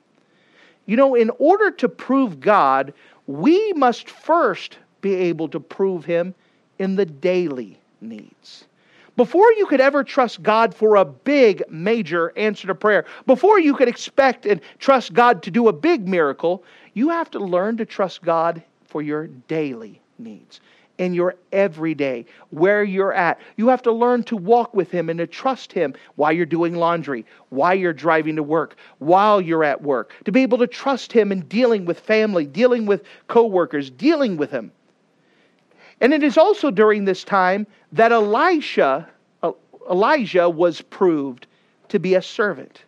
You 0.86 0.96
know, 0.96 1.14
in 1.14 1.30
order 1.38 1.70
to 1.72 1.88
prove 1.90 2.40
God, 2.40 2.94
we 3.26 3.74
must 3.74 4.08
first 4.08 4.78
be 5.02 5.14
able 5.14 5.48
to 5.48 5.60
prove 5.60 6.06
Him 6.06 6.34
in 6.78 6.96
the 6.96 7.04
daily 7.04 7.76
needs. 8.00 8.64
Before 9.16 9.52
you 9.52 9.66
could 9.66 9.80
ever 9.80 10.02
trust 10.02 10.42
God 10.42 10.74
for 10.74 10.96
a 10.96 11.04
big, 11.04 11.62
major 11.70 12.32
answer 12.36 12.66
to 12.66 12.74
prayer, 12.74 13.04
before 13.26 13.60
you 13.60 13.74
could 13.74 13.86
expect 13.86 14.44
and 14.44 14.60
trust 14.80 15.12
God 15.12 15.40
to 15.44 15.52
do 15.52 15.68
a 15.68 15.72
big 15.72 16.08
miracle, 16.08 16.64
you 16.94 17.10
have 17.10 17.30
to 17.30 17.38
learn 17.38 17.76
to 17.76 17.86
trust 17.86 18.22
God 18.22 18.62
for 18.86 19.02
your 19.02 19.28
daily 19.28 20.00
needs 20.18 20.60
in 20.98 21.14
your 21.14 21.34
everyday, 21.52 22.24
where 22.50 22.82
you're 22.82 23.12
at. 23.12 23.40
You 23.56 23.68
have 23.68 23.82
to 23.82 23.92
learn 23.92 24.24
to 24.24 24.36
walk 24.36 24.74
with 24.74 24.90
Him 24.90 25.08
and 25.08 25.18
to 25.18 25.26
trust 25.26 25.72
Him 25.72 25.94
while 26.16 26.32
you're 26.32 26.46
doing 26.46 26.74
laundry, 26.74 27.24
while 27.50 27.74
you're 27.74 27.92
driving 27.92 28.36
to 28.36 28.42
work, 28.42 28.76
while 28.98 29.40
you're 29.40 29.64
at 29.64 29.82
work, 29.82 30.12
to 30.24 30.32
be 30.32 30.42
able 30.42 30.58
to 30.58 30.66
trust 30.66 31.12
Him 31.12 31.30
in 31.32 31.40
dealing 31.42 31.84
with 31.84 32.00
family, 32.00 32.46
dealing 32.46 32.86
with 32.86 33.02
coworkers, 33.28 33.90
dealing 33.90 34.36
with 34.36 34.50
Him. 34.50 34.72
And 36.00 36.12
it 36.12 36.22
is 36.22 36.36
also 36.36 36.70
during 36.70 37.04
this 37.04 37.24
time 37.24 37.66
that 37.92 38.12
Elisha, 38.12 39.08
Elijah 39.90 40.48
was 40.50 40.80
proved 40.80 41.46
to 41.88 41.98
be 41.98 42.14
a 42.14 42.22
servant. 42.22 42.82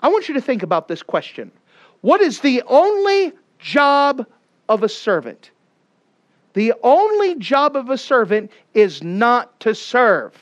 I 0.00 0.08
want 0.08 0.28
you 0.28 0.34
to 0.34 0.40
think 0.40 0.62
about 0.62 0.88
this 0.88 1.02
question. 1.02 1.50
What 2.00 2.20
is 2.20 2.40
the 2.40 2.62
only 2.66 3.32
job 3.58 4.26
of 4.68 4.82
a 4.82 4.88
servant? 4.88 5.50
The 6.54 6.72
only 6.82 7.34
job 7.36 7.76
of 7.76 7.90
a 7.90 7.98
servant 7.98 8.50
is 8.74 9.02
not 9.02 9.58
to 9.60 9.74
serve. 9.74 10.34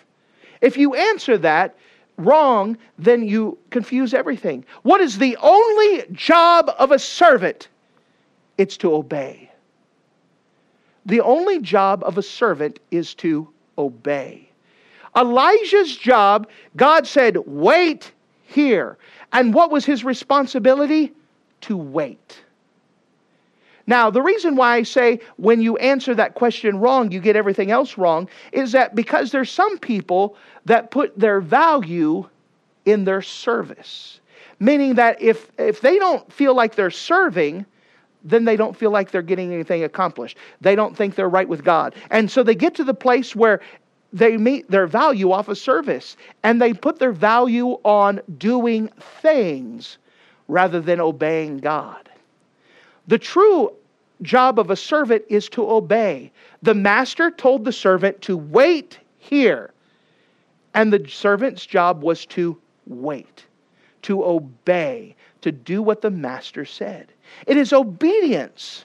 If 0.60 0.76
you 0.76 0.94
answer 0.94 1.36
that 1.38 1.76
wrong, 2.16 2.78
then 2.98 3.26
you 3.26 3.58
confuse 3.70 4.14
everything. 4.14 4.64
What 4.82 5.00
is 5.00 5.18
the 5.18 5.36
only 5.42 6.04
job 6.12 6.70
of 6.78 6.92
a 6.92 6.98
servant? 6.98 7.68
It's 8.56 8.76
to 8.78 8.94
obey. 8.94 9.45
The 11.06 11.20
only 11.20 11.60
job 11.60 12.02
of 12.04 12.18
a 12.18 12.22
servant 12.22 12.80
is 12.90 13.14
to 13.14 13.48
obey. 13.78 14.50
Elijah's 15.16 15.96
job, 15.96 16.48
God 16.76 17.06
said, 17.06 17.38
wait 17.46 18.12
here. 18.42 18.98
And 19.32 19.54
what 19.54 19.70
was 19.70 19.84
his 19.84 20.04
responsibility? 20.04 21.12
To 21.62 21.76
wait. 21.76 22.42
Now, 23.86 24.10
the 24.10 24.20
reason 24.20 24.56
why 24.56 24.76
I 24.76 24.82
say 24.82 25.20
when 25.36 25.60
you 25.60 25.76
answer 25.76 26.14
that 26.14 26.34
question 26.34 26.80
wrong, 26.80 27.12
you 27.12 27.20
get 27.20 27.36
everything 27.36 27.70
else 27.70 27.96
wrong, 27.96 28.28
is 28.52 28.72
that 28.72 28.94
because 28.94 29.30
there's 29.30 29.50
some 29.50 29.78
people 29.78 30.36
that 30.64 30.90
put 30.90 31.16
their 31.18 31.40
value 31.40 32.28
in 32.84 33.04
their 33.04 33.22
service. 33.22 34.20
Meaning 34.58 34.94
that 34.94 35.22
if, 35.22 35.50
if 35.58 35.80
they 35.80 35.98
don't 35.98 36.30
feel 36.32 36.54
like 36.54 36.74
they're 36.74 36.90
serving, 36.90 37.64
then 38.26 38.44
they 38.44 38.56
don't 38.56 38.76
feel 38.76 38.90
like 38.90 39.10
they're 39.10 39.22
getting 39.22 39.52
anything 39.52 39.84
accomplished. 39.84 40.36
They 40.60 40.74
don't 40.74 40.96
think 40.96 41.14
they're 41.14 41.28
right 41.28 41.48
with 41.48 41.64
God. 41.64 41.94
And 42.10 42.30
so 42.30 42.42
they 42.42 42.54
get 42.54 42.74
to 42.74 42.84
the 42.84 42.94
place 42.94 43.36
where 43.36 43.60
they 44.12 44.36
meet 44.36 44.70
their 44.70 44.86
value 44.86 45.30
off 45.32 45.48
of 45.48 45.58
service 45.58 46.16
and 46.42 46.60
they 46.60 46.72
put 46.72 46.98
their 46.98 47.12
value 47.12 47.78
on 47.84 48.20
doing 48.36 48.88
things 49.22 49.98
rather 50.48 50.80
than 50.80 51.00
obeying 51.00 51.58
God. 51.58 52.08
The 53.06 53.18
true 53.18 53.72
job 54.22 54.58
of 54.58 54.70
a 54.70 54.76
servant 54.76 55.24
is 55.28 55.48
to 55.50 55.70
obey. 55.70 56.32
The 56.62 56.74
master 56.74 57.30
told 57.30 57.64
the 57.64 57.72
servant 57.72 58.22
to 58.22 58.36
wait 58.36 58.98
here, 59.18 59.72
and 60.74 60.92
the 60.92 61.06
servant's 61.08 61.66
job 61.66 62.02
was 62.02 62.26
to 62.26 62.58
wait, 62.86 63.44
to 64.02 64.24
obey, 64.24 65.14
to 65.42 65.52
do 65.52 65.82
what 65.82 66.00
the 66.00 66.10
master 66.10 66.64
said. 66.64 67.12
It 67.46 67.56
is 67.56 67.72
obedience 67.72 68.84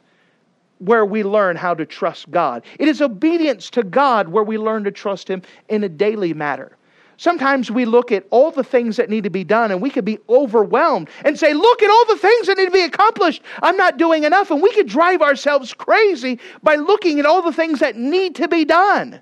where 0.80 1.06
we 1.06 1.23
learn 1.23 1.56
how 1.56 1.73
to 1.75 1.86
trust 1.86 2.32
God. 2.32 2.63
It 2.80 2.88
is 2.88 3.01
obedience 3.01 3.69
to 3.71 3.84
God 3.84 4.30
where 4.30 4.43
we 4.43 4.58
learn 4.58 4.84
to 4.86 4.91
trust 4.91 5.27
Him 5.27 5.43
in 5.69 5.84
a 5.84 5.89
daily 5.89 6.34
matter. 6.34 6.77
Sometimes 7.17 7.69
we 7.69 7.86
look 7.86 8.12
at 8.12 8.25
all 8.32 8.49
the 8.49 8.63
things 8.63 8.97
that 8.97 9.08
need 9.08 9.23
to 9.25 9.30
be 9.30 9.43
done 9.43 9.69
and 9.69 9.80
we 9.80 9.91
could 9.91 10.06
be 10.06 10.17
overwhelmed 10.27 11.08
and 11.23 11.38
say, 11.38 11.54
Look 11.54 11.84
at 11.84 11.91
all 11.91 12.06
the 12.08 12.17
things 12.17 12.47
that 12.47 12.58
need 12.58 12.65
to 12.65 12.71
be 12.71 12.82
accomplished. 12.82 13.43
I'm 13.62 13.77
not 13.77 13.97
doing 13.97 14.23
enough. 14.23 14.49
And 14.49 14.60
we 14.60 14.73
could 14.73 14.88
drive 14.88 15.21
ourselves 15.21 15.71
crazy 15.71 16.39
by 16.63 16.77
looking 16.77 17.19
at 17.19 17.27
all 17.27 17.43
the 17.43 17.54
things 17.54 17.77
that 17.80 17.95
need 17.95 18.34
to 18.38 18.47
be 18.47 18.65
done. 18.65 19.21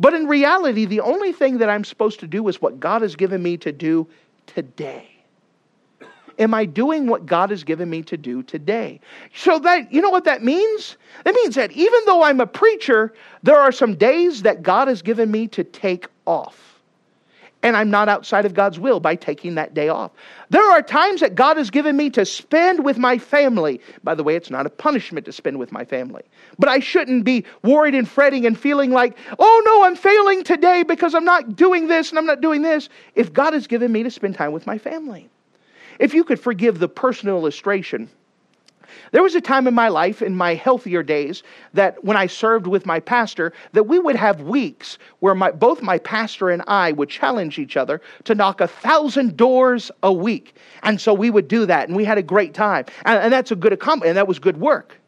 But 0.00 0.14
in 0.14 0.26
reality, 0.26 0.86
the 0.86 1.02
only 1.02 1.32
thing 1.32 1.58
that 1.58 1.70
I'm 1.70 1.84
supposed 1.84 2.18
to 2.18 2.26
do 2.26 2.48
is 2.48 2.60
what 2.60 2.80
God 2.80 3.02
has 3.02 3.14
given 3.14 3.40
me 3.40 3.58
to 3.58 3.70
do 3.70 4.08
today. 4.46 5.13
Am 6.38 6.54
I 6.54 6.64
doing 6.64 7.06
what 7.06 7.26
God 7.26 7.50
has 7.50 7.64
given 7.64 7.88
me 7.90 8.02
to 8.02 8.16
do 8.16 8.42
today? 8.42 9.00
So 9.34 9.58
that, 9.60 9.92
you 9.92 10.00
know 10.00 10.10
what 10.10 10.24
that 10.24 10.42
means? 10.42 10.96
That 11.24 11.34
means 11.34 11.54
that 11.54 11.72
even 11.72 12.00
though 12.06 12.22
I'm 12.22 12.40
a 12.40 12.46
preacher, 12.46 13.12
there 13.42 13.58
are 13.58 13.72
some 13.72 13.94
days 13.94 14.42
that 14.42 14.62
God 14.62 14.88
has 14.88 15.02
given 15.02 15.30
me 15.30 15.48
to 15.48 15.64
take 15.64 16.06
off 16.26 16.74
and 17.64 17.78
I'm 17.78 17.90
not 17.90 18.10
outside 18.10 18.44
of 18.44 18.52
God's 18.52 18.78
will 18.78 19.00
by 19.00 19.16
taking 19.16 19.54
that 19.54 19.72
day 19.72 19.88
off. 19.88 20.12
There 20.50 20.70
are 20.70 20.82
times 20.82 21.22
that 21.22 21.34
God 21.34 21.56
has 21.56 21.70
given 21.70 21.96
me 21.96 22.10
to 22.10 22.26
spend 22.26 22.84
with 22.84 22.98
my 22.98 23.16
family. 23.16 23.80
By 24.04 24.14
the 24.14 24.22
way, 24.22 24.36
it's 24.36 24.50
not 24.50 24.66
a 24.66 24.70
punishment 24.70 25.24
to 25.24 25.32
spend 25.32 25.58
with 25.58 25.72
my 25.72 25.82
family. 25.82 26.22
But 26.58 26.68
I 26.68 26.80
shouldn't 26.80 27.24
be 27.24 27.46
worried 27.62 27.94
and 27.94 28.06
fretting 28.06 28.44
and 28.44 28.56
feeling 28.56 28.90
like, 28.90 29.16
oh 29.38 29.62
no, 29.64 29.84
I'm 29.84 29.96
failing 29.96 30.44
today 30.44 30.82
because 30.82 31.14
I'm 31.14 31.24
not 31.24 31.56
doing 31.56 31.88
this 31.88 32.10
and 32.10 32.18
I'm 32.18 32.26
not 32.26 32.42
doing 32.42 32.60
this. 32.60 32.90
If 33.14 33.32
God 33.32 33.54
has 33.54 33.66
given 33.66 33.90
me 33.90 34.02
to 34.02 34.10
spend 34.10 34.34
time 34.34 34.52
with 34.52 34.66
my 34.66 34.76
family. 34.76 35.30
If 35.98 36.14
you 36.14 36.24
could 36.24 36.40
forgive 36.40 36.78
the 36.78 36.88
personal 36.88 37.36
illustration, 37.36 38.08
there 39.12 39.22
was 39.22 39.34
a 39.34 39.40
time 39.40 39.66
in 39.66 39.74
my 39.74 39.88
life, 39.88 40.22
in 40.22 40.36
my 40.36 40.54
healthier 40.54 41.02
days, 41.02 41.42
that 41.72 42.02
when 42.04 42.16
I 42.16 42.26
served 42.26 42.66
with 42.66 42.86
my 42.86 43.00
pastor, 43.00 43.52
that 43.72 43.84
we 43.84 43.98
would 43.98 44.16
have 44.16 44.42
weeks 44.42 44.98
where 45.20 45.34
my, 45.34 45.50
both 45.50 45.82
my 45.82 45.98
pastor 45.98 46.50
and 46.50 46.62
I 46.66 46.92
would 46.92 47.08
challenge 47.08 47.58
each 47.58 47.76
other 47.76 48.00
to 48.24 48.34
knock 48.34 48.60
a 48.60 48.68
thousand 48.68 49.36
doors 49.36 49.90
a 50.02 50.12
week. 50.12 50.56
And 50.82 51.00
so 51.00 51.14
we 51.14 51.30
would 51.30 51.48
do 51.48 51.66
that, 51.66 51.88
and 51.88 51.96
we 51.96 52.04
had 52.04 52.18
a 52.18 52.22
great 52.22 52.54
time. 52.54 52.86
And, 53.04 53.18
and 53.20 53.32
that's 53.32 53.50
a 53.50 53.56
good 53.56 53.72
accomplishment, 53.72 54.10
and 54.10 54.16
that 54.16 54.28
was 54.28 54.38
good 54.38 54.58
work. 54.58 55.00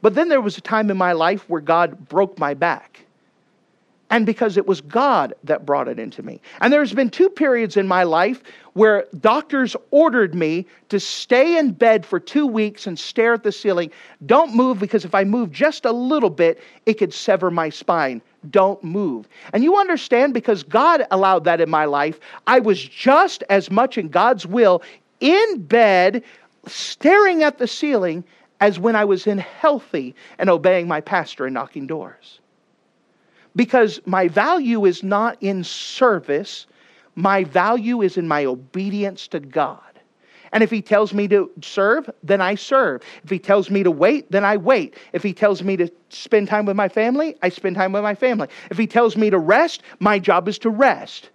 But 0.00 0.14
then 0.14 0.28
there 0.28 0.40
was 0.40 0.56
a 0.58 0.60
time 0.60 0.90
in 0.90 0.96
my 0.96 1.12
life 1.12 1.48
where 1.48 1.60
God 1.60 2.08
broke 2.08 2.38
my 2.38 2.54
back 2.54 3.04
and 4.10 4.24
because 4.24 4.56
it 4.56 4.66
was 4.66 4.80
God 4.80 5.34
that 5.44 5.66
brought 5.66 5.88
it 5.88 5.98
into 5.98 6.22
me. 6.22 6.40
And 6.60 6.72
there's 6.72 6.94
been 6.94 7.10
two 7.10 7.28
periods 7.28 7.76
in 7.76 7.86
my 7.86 8.04
life 8.04 8.42
where 8.72 9.06
doctors 9.20 9.76
ordered 9.90 10.34
me 10.34 10.66
to 10.88 10.98
stay 10.98 11.58
in 11.58 11.72
bed 11.72 12.06
for 12.06 12.18
two 12.18 12.46
weeks 12.46 12.86
and 12.86 12.98
stare 12.98 13.34
at 13.34 13.42
the 13.42 13.52
ceiling. 13.52 13.90
Don't 14.24 14.54
move 14.54 14.78
because 14.78 15.04
if 15.04 15.14
I 15.14 15.24
move 15.24 15.52
just 15.52 15.84
a 15.84 15.92
little 15.92 16.30
bit, 16.30 16.62
it 16.86 16.94
could 16.94 17.12
sever 17.12 17.50
my 17.50 17.68
spine. 17.68 18.22
Don't 18.50 18.82
move. 18.82 19.28
And 19.52 19.62
you 19.64 19.76
understand, 19.76 20.32
because 20.32 20.62
God 20.62 21.06
allowed 21.10 21.44
that 21.44 21.60
in 21.60 21.68
my 21.68 21.84
life, 21.84 22.20
I 22.46 22.60
was 22.60 22.82
just 22.82 23.42
as 23.50 23.70
much 23.70 23.98
in 23.98 24.08
God's 24.08 24.46
will 24.46 24.82
in 25.20 25.62
bed, 25.62 26.22
staring 26.66 27.42
at 27.42 27.58
the 27.58 27.66
ceiling, 27.66 28.22
as 28.60 28.78
when 28.78 28.96
I 28.96 29.04
was 29.04 29.26
in 29.26 29.38
healthy 29.38 30.14
and 30.38 30.48
obeying 30.48 30.88
my 30.88 31.00
pastor 31.00 31.46
and 31.46 31.54
knocking 31.54 31.86
doors 31.86 32.40
because 33.56 34.00
my 34.06 34.28
value 34.28 34.84
is 34.84 35.02
not 35.02 35.36
in 35.40 35.64
service, 35.64 36.66
my 37.14 37.44
value 37.44 38.02
is 38.02 38.16
in 38.16 38.28
my 38.28 38.44
obedience 38.44 39.28
to 39.28 39.40
God. 39.40 39.80
And 40.52 40.62
if 40.62 40.70
he 40.70 40.80
tells 40.80 41.12
me 41.12 41.28
to 41.28 41.50
serve, 41.62 42.08
then 42.22 42.40
I 42.40 42.54
serve. 42.54 43.02
If 43.22 43.30
he 43.30 43.38
tells 43.38 43.70
me 43.70 43.82
to 43.82 43.90
wait, 43.90 44.30
then 44.30 44.44
I 44.44 44.56
wait. 44.56 44.96
If 45.12 45.22
he 45.22 45.32
tells 45.32 45.62
me 45.62 45.76
to 45.76 45.90
spend 46.08 46.48
time 46.48 46.64
with 46.64 46.76
my 46.76 46.88
family, 46.88 47.36
I 47.42 47.48
spend 47.48 47.76
time 47.76 47.92
with 47.92 48.02
my 48.02 48.14
family. 48.14 48.48
If 48.70 48.78
he 48.78 48.86
tells 48.86 49.16
me 49.16 49.30
to 49.30 49.38
rest, 49.38 49.82
my 50.00 50.18
job 50.18 50.48
is 50.48 50.58
to 50.60 50.70
rest. 50.70 51.30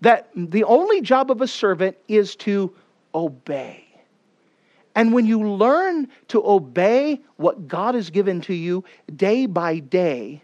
That 0.00 0.30
the 0.34 0.64
only 0.64 1.00
job 1.00 1.30
of 1.30 1.40
a 1.42 1.48
servant 1.48 1.96
is 2.08 2.36
to 2.36 2.74
obey. 3.14 3.84
And 4.94 5.12
when 5.12 5.26
you 5.26 5.50
learn 5.50 6.08
to 6.28 6.46
obey 6.46 7.20
what 7.36 7.66
God 7.66 7.94
has 7.94 8.10
given 8.10 8.40
to 8.42 8.54
you 8.54 8.84
day 9.16 9.46
by 9.46 9.80
day, 9.80 10.42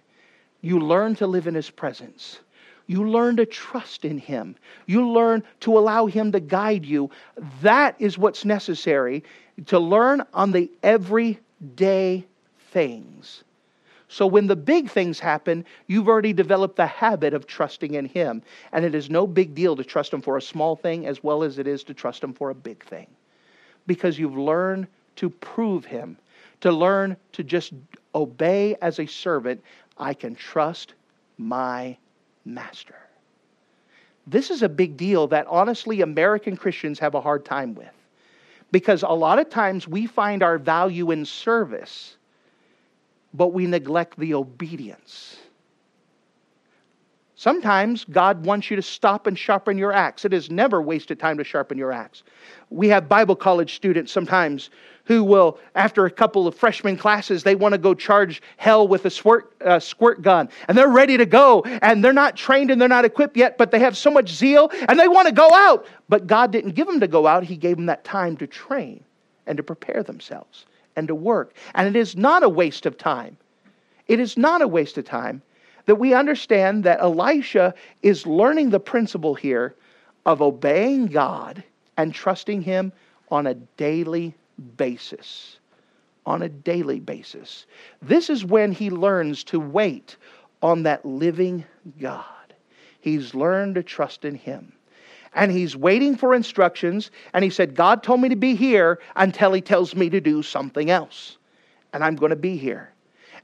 you 0.61 0.79
learn 0.79 1.15
to 1.17 1.27
live 1.27 1.47
in 1.47 1.55
His 1.55 1.71
presence. 1.71 2.41
You 2.87 3.09
learn 3.09 3.37
to 3.37 3.47
trust 3.47 4.05
in 4.05 4.19
Him. 4.19 4.57
You 4.87 5.09
learn 5.09 5.45
to 5.61 5.79
allow 5.79 6.07
Him 6.07 6.33
to 6.33 6.41
guide 6.41 6.85
you. 6.85 7.11
That 7.63 7.95
is 7.99 8.19
what's 8.19 8.45
necessary 8.45 9.23
to 9.67 9.79
learn 9.79 10.25
on 10.35 10.53
the 10.53 10.71
everyday 10.83 12.27
things. 12.71 13.45
So 14.09 14.27
when 14.27 14.49
the 14.49 14.57
big 14.57 14.91
things 14.91 15.21
happen, 15.21 15.65
you've 15.87 16.09
already 16.09 16.33
developed 16.33 16.75
the 16.75 16.87
habit 16.87 17.33
of 17.33 17.47
trusting 17.47 17.95
in 17.95 18.07
Him. 18.07 18.43
And 18.73 18.85
it 18.85 18.93
is 18.95 19.09
no 19.09 19.25
big 19.25 19.55
deal 19.55 19.77
to 19.77 19.85
trust 19.85 20.13
Him 20.13 20.21
for 20.21 20.37
a 20.37 20.43
small 20.43 20.75
thing 20.75 21.07
as 21.07 21.23
well 21.23 21.45
as 21.45 21.61
it 21.61 21.69
is 21.69 21.85
to 21.85 21.95
trust 21.95 22.25
Him 22.25 22.33
for 22.33 22.51
a 22.51 22.55
big 22.55 22.85
thing. 22.85 23.07
Because 23.87 24.19
you've 24.19 24.37
learned 24.37 24.89
to 25.17 25.31
prove 25.31 25.85
Him, 25.85 26.17
to 26.61 26.73
learn 26.73 27.17
to 27.33 27.45
just 27.45 27.73
obey 28.17 28.75
as 28.83 28.99
a 28.99 29.07
servant 29.07 29.63
I 30.01 30.15
can 30.15 30.35
trust 30.35 30.95
my 31.39 31.97
master. 32.45 32.97
This 34.27 34.51
is 34.51 34.63
a 34.63 34.69
big 34.69 34.97
deal 34.97 35.27
that 35.29 35.47
honestly 35.49 36.01
American 36.01 36.57
Christians 36.57 36.99
have 36.99 37.15
a 37.15 37.21
hard 37.21 37.45
time 37.45 37.75
with. 37.75 37.93
Because 38.73 39.03
a 39.03 39.09
lot 39.09 39.39
of 39.39 39.51
times 39.51 39.89
we 39.89 40.07
find 40.07 40.43
our 40.43 40.57
value 40.57 41.11
in 41.11 41.25
service, 41.25 42.17
but 43.35 43.49
we 43.49 43.67
neglect 43.67 44.19
the 44.19 44.35
obedience. 44.35 45.37
Sometimes 47.35 48.05
God 48.05 48.45
wants 48.45 48.71
you 48.71 48.77
to 48.77 48.83
stop 48.83 49.27
and 49.27 49.37
sharpen 49.37 49.79
your 49.79 49.93
axe. 49.93 50.25
It 50.25 50.35
is 50.35 50.51
never 50.51 50.83
wasted 50.83 51.19
time 51.19 51.39
to 51.39 51.45
sharpen 51.45 51.79
your 51.79 51.91
axe. 51.91 52.23
We 52.69 52.87
have 52.89 53.09
Bible 53.09 53.35
college 53.35 53.75
students 53.75 54.13
sometimes 54.13 54.71
who 55.11 55.25
will, 55.25 55.59
after 55.75 56.07
a 56.07 56.11
couple 56.11 56.47
of 56.47 56.55
freshman 56.55 56.97
classes, 56.97 57.43
they 57.43 57.57
want 57.57 57.73
to 57.73 57.79
go 57.79 57.95
charge 57.95 58.41
hell 58.59 58.87
with 58.87 59.05
a 59.07 59.11
squirt, 59.11 59.53
uh, 59.61 59.81
squirt 59.81 60.23
gun. 60.23 60.49
And 60.69 60.79
they're 60.79 60.87
ready 60.87 61.17
to 61.17 61.27
go. 61.27 61.63
And 61.83 62.05
they're 62.05 62.13
not 62.13 62.37
trained 62.37 62.71
and 62.71 62.81
they're 62.81 62.89
not 62.89 63.05
equipped 63.05 63.37
yet, 63.37 63.59
but 63.59 63.73
they 63.73 63.81
have 63.81 63.97
so 63.97 64.09
much 64.09 64.29
zeal 64.29 64.71
and 64.89 65.01
they 65.01 65.09
want 65.09 65.27
to 65.27 65.35
go 65.35 65.53
out. 65.53 65.85
But 66.09 66.29
God 66.29 66.53
didn't 66.53 66.77
give 66.77 66.87
them 66.87 67.01
to 67.01 67.09
go 67.09 67.27
out, 67.27 67.43
He 67.43 67.57
gave 67.57 67.75
them 67.75 67.87
that 67.87 68.05
time 68.05 68.37
to 68.37 68.47
train 68.47 69.03
and 69.49 69.57
to 69.57 69.65
prepare 69.65 70.05
themselves 70.05 70.67
and 70.95 71.09
to 71.09 71.15
work. 71.17 71.57
And 71.75 71.89
it 71.89 71.99
is 71.99 72.15
not 72.15 72.45
a 72.45 72.49
waste 72.49 72.87
of 72.87 72.97
time. 72.97 73.37
It 74.07 74.21
is 74.21 74.39
not 74.39 74.63
a 74.63 74.69
waste 74.69 74.97
of 74.97 75.07
time 75.07 75.43
that 75.87 75.97
we 75.97 76.15
understand 76.15 76.85
that 76.85 77.01
Elisha 77.01 77.75
is 78.03 78.29
learning 78.29 78.71
the 78.71 78.79
principle 78.79 79.35
here 79.35 79.75
of 80.25 80.41
obeying 80.41 81.07
God 81.07 81.65
and 81.97 82.15
trusting 82.15 82.63
Him 82.63 82.93
on 83.29 83.49
a 83.49 83.55
daily 83.55 84.37
basis. 84.77 85.59
On 86.27 86.43
a 86.43 86.49
daily 86.49 87.01
basis. 87.01 87.67
This 88.03 88.31
is 88.31 88.45
when 88.45 88.73
he 88.73 88.91
learns 88.91 89.43
to 89.45 89.59
wait 89.59 90.17
on 90.63 90.83
that 90.83 91.05
living 91.05 91.65
God. 91.99 92.25
He's 93.01 93.35
learned 93.35 93.77
to 93.77 93.83
trust 93.83 94.25
in 94.25 94.35
Him. 94.35 94.73
And 95.35 95.53
he's 95.53 95.77
waiting 95.77 96.17
for 96.17 96.35
instructions. 96.35 97.11
And 97.33 97.45
he 97.45 97.51
said, 97.51 97.75
God 97.75 98.03
told 98.03 98.21
me 98.21 98.29
to 98.29 98.37
be 98.37 98.55
here 98.55 98.99
until 99.17 99.53
he 99.53 99.61
tells 99.61 99.95
me 99.95 100.11
to 100.11 100.21
do 100.21 100.43
something 100.43 100.91
else. 100.91 101.39
And 101.93 102.03
I'm 102.03 102.17
going 102.17 102.31
to 102.31 102.37
be 102.37 102.57
here. 102.57 102.93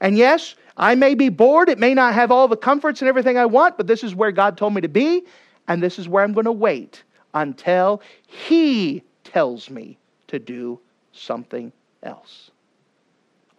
And 0.01 0.17
yes, 0.17 0.55
I 0.75 0.95
may 0.95 1.15
be 1.15 1.29
bored. 1.29 1.69
It 1.69 1.79
may 1.79 1.93
not 1.93 2.13
have 2.13 2.29
all 2.29 2.47
the 2.47 2.57
comforts 2.57 3.01
and 3.01 3.07
everything 3.07 3.37
I 3.37 3.45
want, 3.45 3.77
but 3.77 3.87
this 3.87 4.03
is 4.03 4.13
where 4.13 4.31
God 4.31 4.57
told 4.57 4.73
me 4.73 4.81
to 4.81 4.89
be, 4.89 5.23
and 5.67 5.81
this 5.81 5.97
is 5.97 6.07
where 6.07 6.23
I'm 6.23 6.33
going 6.33 6.45
to 6.45 6.51
wait 6.51 7.03
until 7.33 8.01
He 8.27 9.01
tells 9.23 9.69
me 9.69 9.97
to 10.27 10.39
do 10.39 10.79
something 11.17 11.71
else. 12.03 12.51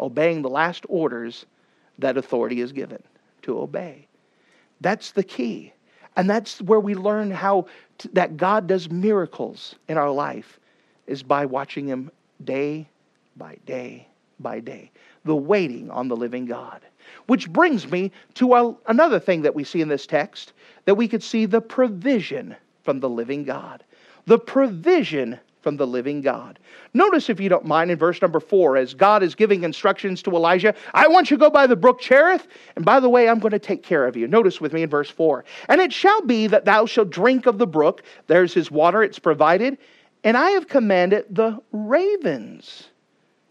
Obeying 0.00 0.42
the 0.42 0.48
last 0.48 0.84
orders 0.88 1.46
that 1.98 2.16
authority 2.16 2.60
is 2.60 2.72
given 2.72 3.02
to 3.42 3.58
obey. 3.58 4.06
That's 4.80 5.12
the 5.12 5.24
key. 5.24 5.72
And 6.16 6.28
that's 6.28 6.60
where 6.62 6.80
we 6.80 6.94
learn 6.94 7.30
how 7.30 7.66
that 8.12 8.36
God 8.36 8.66
does 8.66 8.90
miracles 8.90 9.74
in 9.88 9.96
our 9.96 10.10
life 10.10 10.58
is 11.06 11.22
by 11.22 11.46
watching 11.46 11.86
him 11.86 12.10
day 12.44 12.88
by 13.36 13.56
day 13.66 14.06
by 14.40 14.60
day. 14.60 14.90
The 15.24 15.36
waiting 15.36 15.90
on 15.90 16.08
the 16.08 16.16
living 16.16 16.46
God. 16.46 16.80
Which 17.26 17.50
brings 17.50 17.90
me 17.90 18.12
to 18.34 18.78
another 18.86 19.18
thing 19.18 19.42
that 19.42 19.54
we 19.54 19.64
see 19.64 19.80
in 19.80 19.88
this 19.88 20.06
text 20.06 20.52
that 20.84 20.94
we 20.94 21.08
could 21.08 21.22
see 21.22 21.46
the 21.46 21.60
provision 21.60 22.54
from 22.82 23.00
the 23.00 23.08
living 23.08 23.44
God. 23.44 23.82
The 24.26 24.38
provision 24.38 25.38
from 25.60 25.76
the 25.76 25.86
living 25.86 26.20
God. 26.20 26.58
Notice, 26.94 27.28
if 27.28 27.40
you 27.40 27.48
don't 27.48 27.64
mind, 27.64 27.90
in 27.90 27.98
verse 27.98 28.22
number 28.22 28.40
four, 28.40 28.76
as 28.76 28.94
God 28.94 29.22
is 29.22 29.34
giving 29.34 29.64
instructions 29.64 30.22
to 30.22 30.30
Elijah, 30.30 30.74
I 30.94 31.08
want 31.08 31.30
you 31.30 31.36
to 31.36 31.40
go 31.40 31.50
by 31.50 31.66
the 31.66 31.76
brook 31.76 32.00
Cherith, 32.00 32.46
and 32.76 32.84
by 32.84 33.00
the 33.00 33.08
way, 33.08 33.28
I'm 33.28 33.38
going 33.38 33.52
to 33.52 33.58
take 33.58 33.82
care 33.82 34.06
of 34.06 34.16
you. 34.16 34.26
Notice 34.28 34.60
with 34.60 34.72
me 34.72 34.82
in 34.82 34.90
verse 34.90 35.10
four. 35.10 35.44
And 35.68 35.80
it 35.80 35.92
shall 35.92 36.22
be 36.22 36.46
that 36.46 36.64
thou 36.64 36.86
shalt 36.86 37.10
drink 37.10 37.46
of 37.46 37.58
the 37.58 37.66
brook, 37.66 38.02
there's 38.26 38.54
his 38.54 38.70
water, 38.70 39.02
it's 39.02 39.18
provided, 39.18 39.78
and 40.24 40.36
I 40.36 40.50
have 40.50 40.68
commanded 40.68 41.26
the 41.30 41.58
ravens 41.72 42.88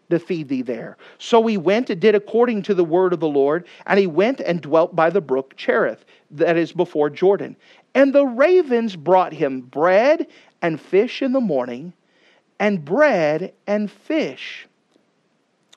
to 0.10 0.20
feed 0.20 0.48
thee 0.48 0.62
there. 0.62 0.98
So 1.18 1.46
he 1.46 1.58
went 1.58 1.90
and 1.90 2.00
did 2.00 2.16
according 2.16 2.62
to 2.64 2.74
the 2.74 2.84
word 2.84 3.12
of 3.12 3.20
the 3.20 3.28
Lord, 3.28 3.68
and 3.86 4.00
he 4.00 4.08
went 4.08 4.40
and 4.40 4.62
dwelt 4.62 4.96
by 4.96 5.10
the 5.10 5.22
brook 5.22 5.56
Cherith, 5.58 6.06
that 6.32 6.58
is 6.58 6.72
before 6.72 7.10
Jordan. 7.10 7.56
And 7.98 8.14
the 8.14 8.26
ravens 8.26 8.96
brought 8.96 9.34
him 9.34 9.62
bread 9.62 10.28
and 10.62 10.80
fish 10.80 11.24
in 11.24 11.32
the 11.32 11.42
morning, 11.42 11.94
and 12.60 12.86
bread 12.86 13.54
and 13.66 13.90
fish. 13.90 14.68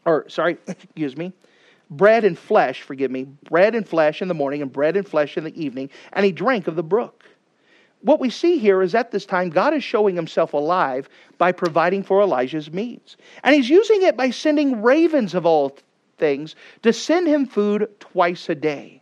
Or, 0.05 0.29
sorry, 0.29 0.59
excuse 0.67 1.17
me, 1.17 1.33
bread 1.91 2.25
and 2.25 2.39
flesh, 2.39 2.83
forgive 2.83 3.11
me, 3.11 3.25
bread 3.25 3.75
and 3.75 3.89
flesh 3.89 4.21
in 4.21 4.29
the 4.29 4.35
morning, 4.35 4.61
and 4.61 4.71
bread 4.71 4.97
and 4.97 5.09
flesh 5.09 5.39
in 5.39 5.45
the 5.45 5.61
evening, 5.61 5.89
and 6.13 6.27
he 6.27 6.31
drank 6.31 6.69
of 6.69 6.77
the 6.77 6.83
brook 6.83 7.25
what 8.03 8.21
we 8.21 8.31
see 8.31 8.59
here 8.59 8.83
is 8.83 8.95
at 8.95 9.11
this 9.11 9.27
time, 9.27 9.51
God 9.51 9.75
is 9.75 9.85
showing 9.85 10.17
himself 10.17 10.55
alive 10.55 11.09
by 11.39 11.53
providing 11.53 12.03
for 12.03 12.23
Elijah's 12.23 12.73
needs. 12.73 13.17
And 13.45 13.55
he's 13.55 13.69
using 13.69 14.03
it 14.03 14.17
by 14.17 14.31
sending 14.31 14.83
ravens 14.83 15.35
of 15.35 15.45
all 15.45 15.77
things 16.17 16.57
to 16.83 16.93
send 16.93 17.27
him 17.27 17.47
food 17.47 17.89
twice 18.01 18.49
a 18.49 18.55
day. 18.55 19.00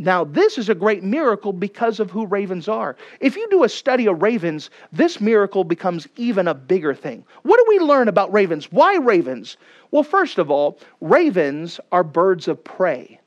Now, 0.00 0.24
this 0.24 0.56
is 0.56 0.70
a 0.70 0.74
great 0.74 1.02
miracle 1.02 1.52
because 1.52 2.00
of 2.00 2.10
who 2.10 2.24
ravens 2.24 2.68
are. 2.68 2.96
If 3.20 3.36
you 3.36 3.46
do 3.50 3.64
a 3.64 3.68
study 3.68 4.06
of 4.06 4.22
ravens, 4.22 4.70
this 4.90 5.20
miracle 5.20 5.62
becomes 5.62 6.08
even 6.16 6.48
a 6.48 6.54
bigger 6.54 6.94
thing. 6.94 7.22
What 7.42 7.58
do 7.58 7.66
we 7.68 7.80
learn 7.80 8.08
about 8.08 8.32
ravens? 8.32 8.72
Why 8.72 8.96
ravens? 8.96 9.58
Well, 9.90 10.02
first 10.02 10.38
of 10.38 10.50
all, 10.50 10.78
ravens 11.02 11.80
are 11.92 12.02
birds 12.02 12.48
of 12.48 12.64
prey 12.64 13.20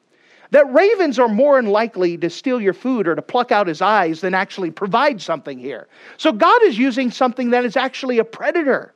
that 0.49 0.71
ravens 0.71 1.17
are 1.17 1.27
more 1.27 1.61
likely 1.63 2.15
to 2.15 2.29
steal 2.29 2.61
your 2.61 2.73
food 2.73 3.07
or 3.07 3.15
to 3.15 3.23
pluck 3.23 3.51
out 3.51 3.65
his 3.65 3.81
eyes 3.81 4.21
than 4.21 4.35
actually 4.35 4.69
provide 4.69 5.19
something 5.19 5.57
here. 5.57 5.87
So 6.17 6.31
God 6.31 6.61
is 6.63 6.77
using 6.77 7.09
something 7.09 7.49
that 7.49 7.65
is 7.65 7.75
actually 7.75 8.19
a 8.19 8.23
predator, 8.23 8.93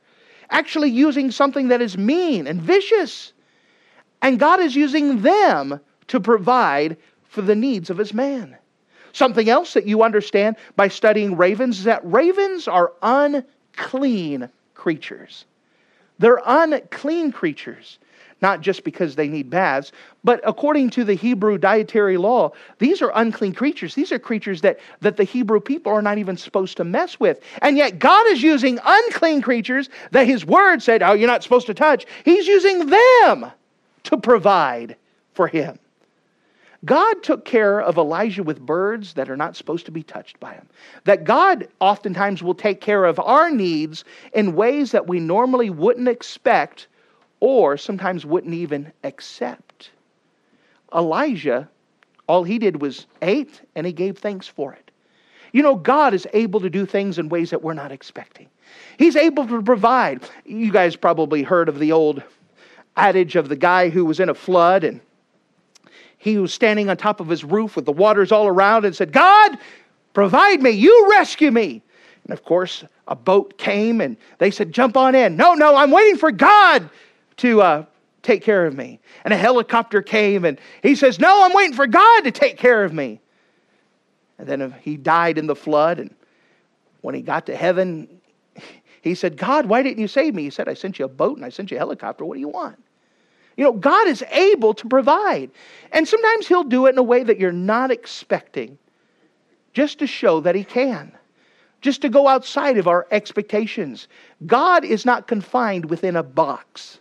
actually 0.50 0.90
using 0.90 1.32
something 1.32 1.66
that 1.68 1.82
is 1.82 1.98
mean 1.98 2.46
and 2.46 2.62
vicious. 2.62 3.32
And 4.22 4.38
God 4.38 4.60
is 4.60 4.76
using 4.76 5.22
them 5.22 5.80
to 6.08 6.20
provide 6.20 6.96
for 7.28 7.42
the 7.42 7.54
needs 7.54 7.90
of 7.90 7.98
his 7.98 8.12
man. 8.12 8.56
Something 9.12 9.48
else 9.48 9.74
that 9.74 9.86
you 9.86 10.02
understand 10.02 10.56
by 10.76 10.88
studying 10.88 11.36
ravens 11.36 11.78
is 11.78 11.84
that 11.84 12.04
ravens 12.04 12.68
are 12.68 12.92
unclean 13.02 14.48
creatures. 14.74 15.44
They're 16.18 16.42
unclean 16.44 17.32
creatures 17.32 17.98
not 18.40 18.60
just 18.60 18.84
because 18.84 19.16
they 19.16 19.28
need 19.28 19.50
baths, 19.50 19.92
but 20.22 20.40
according 20.44 20.90
to 20.90 21.04
the 21.04 21.14
Hebrew 21.14 21.58
dietary 21.58 22.16
law, 22.16 22.52
these 22.78 23.02
are 23.02 23.10
unclean 23.14 23.52
creatures. 23.52 23.94
These 23.94 24.12
are 24.12 24.18
creatures 24.18 24.60
that, 24.60 24.78
that 25.00 25.16
the 25.16 25.24
Hebrew 25.24 25.60
people 25.60 25.92
are 25.92 26.02
not 26.02 26.18
even 26.18 26.36
supposed 26.36 26.76
to 26.76 26.84
mess 26.84 27.18
with. 27.18 27.40
And 27.62 27.76
yet 27.76 27.98
God 27.98 28.26
is 28.28 28.42
using 28.42 28.78
unclean 28.84 29.42
creatures 29.42 29.88
that 30.12 30.26
his 30.26 30.44
word 30.44 30.82
said, 30.82 31.02
oh, 31.02 31.14
you're 31.14 31.26
not 31.26 31.42
supposed 31.42 31.66
to 31.66 31.74
touch. 31.74 32.06
He's 32.24 32.46
using 32.46 32.86
them 32.86 33.50
to 34.04 34.16
provide 34.16 34.96
for 35.32 35.48
him. 35.48 35.78
God 36.84 37.22
took 37.22 37.44
care 37.44 37.80
of 37.80 37.98
Elijah 37.98 38.42
with 38.42 38.64
birds 38.64 39.14
that 39.14 39.28
are 39.28 39.36
not 39.36 39.56
supposed 39.56 39.86
to 39.86 39.92
be 39.92 40.02
touched 40.02 40.38
by 40.38 40.54
him. 40.54 40.68
That 41.04 41.24
God 41.24 41.66
oftentimes 41.80 42.42
will 42.42 42.54
take 42.54 42.80
care 42.80 43.04
of 43.04 43.18
our 43.18 43.50
needs 43.50 44.04
in 44.32 44.54
ways 44.54 44.92
that 44.92 45.08
we 45.08 45.18
normally 45.18 45.70
wouldn't 45.70 46.08
expect 46.08 46.86
or 47.40 47.76
sometimes 47.76 48.24
wouldn't 48.24 48.54
even 48.54 48.92
accept. 49.02 49.90
Elijah, 50.94 51.68
all 52.28 52.44
he 52.44 52.58
did 52.58 52.80
was 52.80 53.06
ate 53.22 53.60
and 53.74 53.86
he 53.86 53.92
gave 53.92 54.18
thanks 54.18 54.46
for 54.46 54.72
it. 54.72 54.90
You 55.52 55.62
know, 55.62 55.74
God 55.74 56.14
is 56.14 56.28
able 56.32 56.60
to 56.60 56.70
do 56.70 56.86
things 56.86 57.18
in 57.18 57.28
ways 57.28 57.50
that 57.50 57.62
we're 57.62 57.74
not 57.74 57.90
expecting. 57.90 58.48
He's 58.98 59.16
able 59.16 59.46
to 59.48 59.62
provide. 59.62 60.28
You 60.44 60.70
guys 60.70 60.94
probably 60.94 61.42
heard 61.42 61.68
of 61.68 61.78
the 61.78 61.90
old 61.90 62.22
adage 62.96 63.34
of 63.34 63.48
the 63.48 63.56
guy 63.56 63.88
who 63.88 64.04
was 64.04 64.20
in 64.20 64.28
a 64.28 64.34
flood 64.34 64.84
and 64.84 65.00
he 66.18 66.36
was 66.36 66.52
standing 66.52 66.90
on 66.90 66.96
top 66.96 67.20
of 67.20 67.28
his 67.28 67.44
roof 67.44 67.76
with 67.76 67.84
the 67.84 67.92
waters 67.92 68.32
all 68.32 68.46
around 68.46 68.84
and 68.84 68.94
said, 68.94 69.12
God, 69.12 69.56
provide 70.12 70.60
me, 70.60 70.70
you 70.70 71.08
rescue 71.10 71.50
me. 71.50 71.80
And 72.24 72.32
of 72.32 72.44
course, 72.44 72.84
a 73.06 73.16
boat 73.16 73.56
came 73.56 74.00
and 74.00 74.16
they 74.38 74.50
said, 74.50 74.72
Jump 74.72 74.96
on 74.96 75.14
in. 75.14 75.36
No, 75.36 75.54
no, 75.54 75.76
I'm 75.76 75.90
waiting 75.90 76.18
for 76.18 76.30
God 76.30 76.90
to 77.38 77.62
uh, 77.62 77.84
take 78.22 78.42
care 78.42 78.66
of 78.66 78.74
me. 78.74 79.00
And 79.24 79.32
a 79.32 79.36
helicopter 79.36 80.02
came 80.02 80.44
and 80.44 80.60
he 80.82 80.94
says, 80.94 81.18
No, 81.18 81.44
I'm 81.44 81.54
waiting 81.54 81.74
for 81.74 81.86
God 81.86 82.22
to 82.22 82.30
take 82.30 82.58
care 82.58 82.84
of 82.84 82.92
me. 82.92 83.20
And 84.38 84.46
then 84.46 84.74
he 84.82 84.96
died 84.96 85.38
in 85.38 85.46
the 85.46 85.56
flood. 85.56 85.98
And 85.98 86.14
when 87.00 87.14
he 87.14 87.22
got 87.22 87.46
to 87.46 87.56
heaven, 87.56 88.20
he 89.02 89.14
said, 89.14 89.36
God, 89.36 89.66
why 89.66 89.82
didn't 89.82 89.98
you 89.98 90.08
save 90.08 90.34
me? 90.34 90.42
He 90.42 90.50
said, 90.50 90.68
I 90.68 90.74
sent 90.74 90.98
you 90.98 91.04
a 91.04 91.08
boat 91.08 91.36
and 91.36 91.44
I 91.44 91.48
sent 91.48 91.70
you 91.70 91.76
a 91.76 91.80
helicopter. 91.80 92.24
What 92.24 92.34
do 92.34 92.40
you 92.40 92.48
want? 92.48 92.78
You 93.58 93.64
know, 93.64 93.72
God 93.72 94.06
is 94.06 94.22
able 94.30 94.72
to 94.72 94.86
provide. 94.86 95.50
And 95.92 96.06
sometimes 96.06 96.46
He'll 96.46 96.64
do 96.64 96.86
it 96.86 96.90
in 96.90 96.98
a 96.98 97.02
way 97.02 97.24
that 97.24 97.40
you're 97.40 97.50
not 97.52 97.90
expecting, 97.90 98.78
just 99.74 99.98
to 99.98 100.06
show 100.06 100.40
that 100.40 100.54
He 100.54 100.62
can, 100.62 101.12
just 101.80 102.00
to 102.02 102.08
go 102.08 102.28
outside 102.28 102.78
of 102.78 102.86
our 102.86 103.08
expectations. 103.10 104.06
God 104.46 104.84
is 104.84 105.04
not 105.04 105.26
confined 105.26 105.90
within 105.90 106.14
a 106.14 106.22
box. 106.22 107.00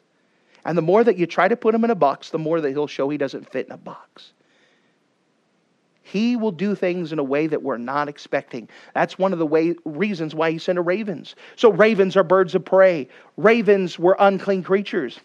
And 0.66 0.76
the 0.76 0.82
more 0.82 1.04
that 1.04 1.18
you 1.18 1.28
try 1.28 1.48
to 1.48 1.56
put 1.56 1.76
him 1.76 1.86
in 1.86 1.92
a 1.92 1.96
box, 1.96 2.32
the 2.32 2.40
more 2.40 2.60
that 2.60 2.72
he'll 2.72 2.88
show 2.88 3.08
he 3.08 3.18
doesn't 3.18 3.50
fit 3.50 3.68
in 3.68 3.72
a 3.72 3.78
box. 3.78 4.34
He 6.02 6.36
will 6.36 6.52
do 6.52 6.74
things 6.74 7.14
in 7.14 7.20
a 7.20 7.24
way 7.24 7.48
that 7.48 7.62
we're 7.62 7.78
not 7.78 8.10
expecting. 8.10 8.68
That's 8.94 9.18
one 9.18 9.32
of 9.32 9.40
the 9.40 9.46
way, 9.46 9.76
reasons 9.86 10.34
why 10.34 10.52
he 10.52 10.58
sent 10.58 10.78
a 10.78 10.82
ravens. 10.82 11.36
So, 11.56 11.72
ravens 11.72 12.18
are 12.18 12.24
birds 12.24 12.56
of 12.56 12.66
prey. 12.66 13.08
Ravens 13.38 14.00
were 14.00 14.16
unclean 14.20 14.64
creatures. 14.64 15.20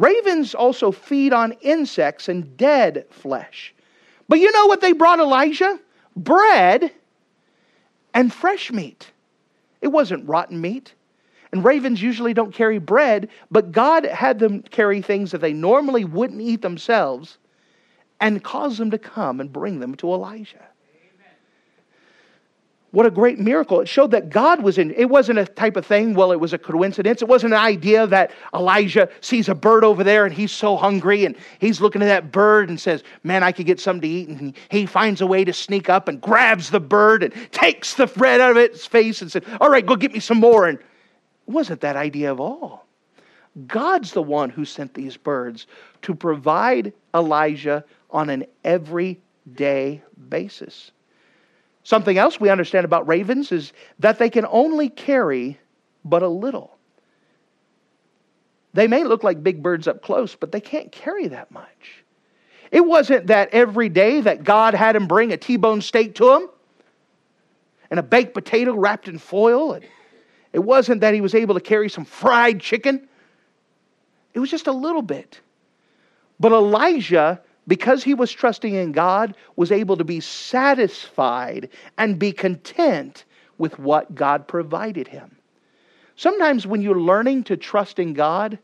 Ravens 0.00 0.54
also 0.54 0.90
feed 0.90 1.34
on 1.34 1.52
insects 1.60 2.30
and 2.30 2.56
dead 2.56 3.04
flesh. 3.10 3.74
But 4.30 4.38
you 4.38 4.50
know 4.50 4.64
what 4.64 4.80
they 4.80 4.92
brought 4.92 5.20
Elijah? 5.20 5.78
Bread 6.16 6.90
and 8.14 8.32
fresh 8.32 8.72
meat. 8.72 9.12
It 9.82 9.88
wasn't 9.88 10.26
rotten 10.26 10.58
meat. 10.58 10.94
And 11.52 11.62
ravens 11.62 12.00
usually 12.00 12.32
don't 12.32 12.54
carry 12.54 12.78
bread, 12.78 13.28
but 13.50 13.72
God 13.72 14.06
had 14.06 14.38
them 14.38 14.62
carry 14.62 15.02
things 15.02 15.32
that 15.32 15.42
they 15.42 15.52
normally 15.52 16.06
wouldn't 16.06 16.40
eat 16.40 16.62
themselves 16.62 17.36
and 18.20 18.42
cause 18.42 18.78
them 18.78 18.90
to 18.92 18.98
come 18.98 19.38
and 19.38 19.52
bring 19.52 19.80
them 19.80 19.94
to 19.96 20.10
Elijah. 20.12 20.66
What 22.92 23.06
a 23.06 23.10
great 23.10 23.38
miracle. 23.38 23.80
It 23.80 23.88
showed 23.88 24.10
that 24.10 24.30
God 24.30 24.62
was 24.62 24.76
in. 24.76 24.90
It 24.92 25.04
wasn't 25.04 25.38
a 25.38 25.44
type 25.44 25.76
of 25.76 25.86
thing, 25.86 26.14
well, 26.14 26.32
it 26.32 26.40
was 26.40 26.52
a 26.52 26.58
coincidence. 26.58 27.22
It 27.22 27.28
wasn't 27.28 27.52
an 27.52 27.60
idea 27.60 28.04
that 28.08 28.32
Elijah 28.52 29.08
sees 29.20 29.48
a 29.48 29.54
bird 29.54 29.84
over 29.84 30.02
there 30.02 30.24
and 30.24 30.34
he's 30.34 30.50
so 30.50 30.76
hungry 30.76 31.24
and 31.24 31.36
he's 31.60 31.80
looking 31.80 32.02
at 32.02 32.06
that 32.06 32.32
bird 32.32 32.68
and 32.68 32.80
says, 32.80 33.04
Man, 33.22 33.44
I 33.44 33.52
could 33.52 33.66
get 33.66 33.78
something 33.78 34.00
to 34.00 34.08
eat. 34.08 34.28
And 34.28 34.56
he 34.70 34.86
finds 34.86 35.20
a 35.20 35.26
way 35.26 35.44
to 35.44 35.52
sneak 35.52 35.88
up 35.88 36.08
and 36.08 36.20
grabs 36.20 36.70
the 36.70 36.80
bird 36.80 37.22
and 37.22 37.32
takes 37.52 37.94
the 37.94 38.08
bread 38.08 38.40
out 38.40 38.50
of 38.50 38.56
its 38.56 38.84
face 38.86 39.22
and 39.22 39.30
said, 39.30 39.44
All 39.60 39.70
right, 39.70 39.86
go 39.86 39.94
get 39.94 40.12
me 40.12 40.18
some 40.18 40.38
more. 40.38 40.66
And 40.66 40.78
it 40.78 40.84
wasn't 41.46 41.82
that 41.82 41.94
idea 41.94 42.32
of 42.32 42.40
all. 42.40 42.86
God's 43.68 44.12
the 44.12 44.22
one 44.22 44.50
who 44.50 44.64
sent 44.64 44.94
these 44.94 45.16
birds 45.16 45.68
to 46.02 46.14
provide 46.14 46.92
Elijah 47.14 47.84
on 48.10 48.30
an 48.30 48.46
everyday 48.64 50.02
basis. 50.28 50.90
Something 51.90 52.18
else 52.18 52.38
we 52.38 52.50
understand 52.50 52.84
about 52.84 53.08
ravens 53.08 53.50
is 53.50 53.72
that 53.98 54.20
they 54.20 54.30
can 54.30 54.46
only 54.48 54.88
carry 54.88 55.58
but 56.04 56.22
a 56.22 56.28
little. 56.28 56.78
They 58.74 58.86
may 58.86 59.02
look 59.02 59.24
like 59.24 59.42
big 59.42 59.60
birds 59.60 59.88
up 59.88 60.00
close, 60.00 60.36
but 60.36 60.52
they 60.52 60.60
can't 60.60 60.92
carry 60.92 61.26
that 61.26 61.50
much. 61.50 62.04
It 62.70 62.86
wasn't 62.86 63.26
that 63.26 63.48
every 63.50 63.88
day 63.88 64.20
that 64.20 64.44
God 64.44 64.74
had 64.74 64.94
him 64.94 65.08
bring 65.08 65.32
a 65.32 65.36
T 65.36 65.56
bone 65.56 65.80
steak 65.80 66.14
to 66.14 66.32
him 66.32 66.48
and 67.90 67.98
a 67.98 68.04
baked 68.04 68.34
potato 68.34 68.72
wrapped 68.72 69.08
in 69.08 69.18
foil. 69.18 69.72
And 69.72 69.84
it 70.52 70.60
wasn't 70.60 71.00
that 71.00 71.12
he 71.12 71.20
was 71.20 71.34
able 71.34 71.56
to 71.56 71.60
carry 71.60 71.88
some 71.90 72.04
fried 72.04 72.60
chicken. 72.60 73.08
It 74.32 74.38
was 74.38 74.48
just 74.48 74.68
a 74.68 74.72
little 74.72 75.02
bit. 75.02 75.40
But 76.38 76.52
Elijah 76.52 77.42
because 77.66 78.02
he 78.02 78.14
was 78.14 78.32
trusting 78.32 78.74
in 78.74 78.92
God, 78.92 79.34
was 79.56 79.72
able 79.72 79.96
to 79.96 80.04
be 80.04 80.20
satisfied 80.20 81.68
and 81.98 82.18
be 82.18 82.32
content 82.32 83.24
with 83.58 83.78
what 83.78 84.14
God 84.14 84.48
provided 84.48 85.06
him. 85.06 85.36
Sometimes 86.16 86.66
when 86.66 86.82
you're 86.82 87.00
learning 87.00 87.44
to 87.44 87.56
trust 87.56 87.98
in 87.98 88.12
God, 88.12 88.58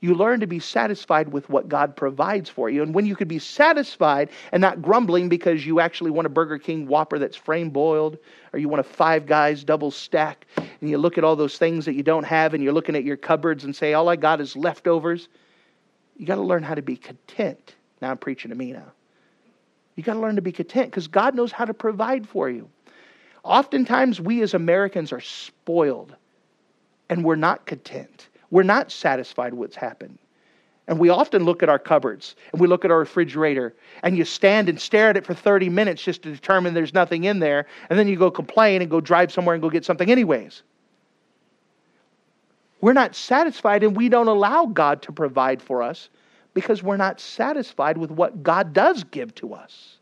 you 0.00 0.14
learn 0.14 0.40
to 0.40 0.46
be 0.46 0.60
satisfied 0.60 1.32
with 1.32 1.48
what 1.48 1.68
God 1.68 1.96
provides 1.96 2.50
for 2.50 2.68
you. 2.68 2.82
And 2.82 2.94
when 2.94 3.06
you 3.06 3.16
could 3.16 3.28
be 3.28 3.38
satisfied 3.38 4.28
and 4.52 4.60
not 4.60 4.82
grumbling 4.82 5.28
because 5.28 5.66
you 5.66 5.80
actually 5.80 6.10
want 6.10 6.26
a 6.26 6.30
Burger 6.30 6.58
King 6.58 6.86
Whopper 6.86 7.18
that's 7.18 7.36
flame 7.36 7.70
broiled, 7.70 8.18
or 8.52 8.58
you 8.58 8.68
want 8.68 8.80
a 8.80 8.84
Five 8.84 9.26
Guys 9.26 9.64
double 9.64 9.90
stack, 9.90 10.46
and 10.56 10.90
you 10.90 10.98
look 10.98 11.16
at 11.16 11.24
all 11.24 11.34
those 11.34 11.58
things 11.58 11.84
that 11.86 11.94
you 11.94 12.02
don't 12.02 12.24
have, 12.24 12.54
and 12.54 12.62
you're 12.62 12.74
looking 12.74 12.94
at 12.94 13.04
your 13.04 13.16
cupboards 13.16 13.64
and 13.64 13.74
say, 13.74 13.94
All 13.94 14.08
I 14.08 14.16
got 14.16 14.40
is 14.40 14.54
leftovers, 14.54 15.28
you 16.16 16.26
got 16.26 16.36
to 16.36 16.42
learn 16.42 16.62
how 16.62 16.74
to 16.74 16.82
be 16.82 16.96
content 16.96 17.74
now 18.06 18.12
I'm 18.12 18.18
preaching 18.18 18.50
to 18.50 18.54
me 18.54 18.72
now. 18.72 18.92
You 19.96 20.04
got 20.04 20.14
to 20.14 20.20
learn 20.20 20.36
to 20.36 20.42
be 20.42 20.52
content 20.52 20.90
because 20.90 21.08
God 21.08 21.34
knows 21.34 21.50
how 21.50 21.64
to 21.64 21.74
provide 21.74 22.28
for 22.28 22.48
you. 22.48 22.68
Oftentimes, 23.42 24.20
we 24.20 24.42
as 24.42 24.54
Americans 24.54 25.12
are 25.12 25.20
spoiled 25.20 26.14
and 27.08 27.24
we're 27.24 27.34
not 27.34 27.66
content. 27.66 28.28
We're 28.50 28.62
not 28.62 28.92
satisfied 28.92 29.54
with 29.54 29.58
what's 29.58 29.76
happened. 29.76 30.18
And 30.86 31.00
we 31.00 31.08
often 31.08 31.44
look 31.44 31.64
at 31.64 31.68
our 31.68 31.80
cupboards 31.80 32.36
and 32.52 32.60
we 32.60 32.68
look 32.68 32.84
at 32.84 32.92
our 32.92 32.98
refrigerator 33.00 33.74
and 34.04 34.16
you 34.16 34.24
stand 34.24 34.68
and 34.68 34.80
stare 34.80 35.10
at 35.10 35.16
it 35.16 35.26
for 35.26 35.34
30 35.34 35.68
minutes 35.68 36.00
just 36.00 36.22
to 36.22 36.30
determine 36.30 36.74
there's 36.74 36.94
nothing 36.94 37.24
in 37.24 37.40
there. 37.40 37.66
And 37.90 37.98
then 37.98 38.06
you 38.06 38.16
go 38.16 38.30
complain 38.30 38.82
and 38.82 38.90
go 38.90 39.00
drive 39.00 39.32
somewhere 39.32 39.56
and 39.56 39.62
go 39.62 39.68
get 39.68 39.84
something 39.84 40.10
anyways. 40.10 40.62
We're 42.80 42.92
not 42.92 43.16
satisfied 43.16 43.82
and 43.82 43.96
we 43.96 44.08
don't 44.08 44.28
allow 44.28 44.66
God 44.66 45.02
to 45.02 45.12
provide 45.12 45.60
for 45.60 45.82
us 45.82 46.08
because 46.56 46.82
we're 46.82 46.96
not 46.96 47.20
satisfied 47.20 47.98
with 47.98 48.10
what 48.10 48.42
God 48.42 48.72
does 48.72 49.04
give 49.04 49.34
to 49.34 49.52
us. 49.52 49.98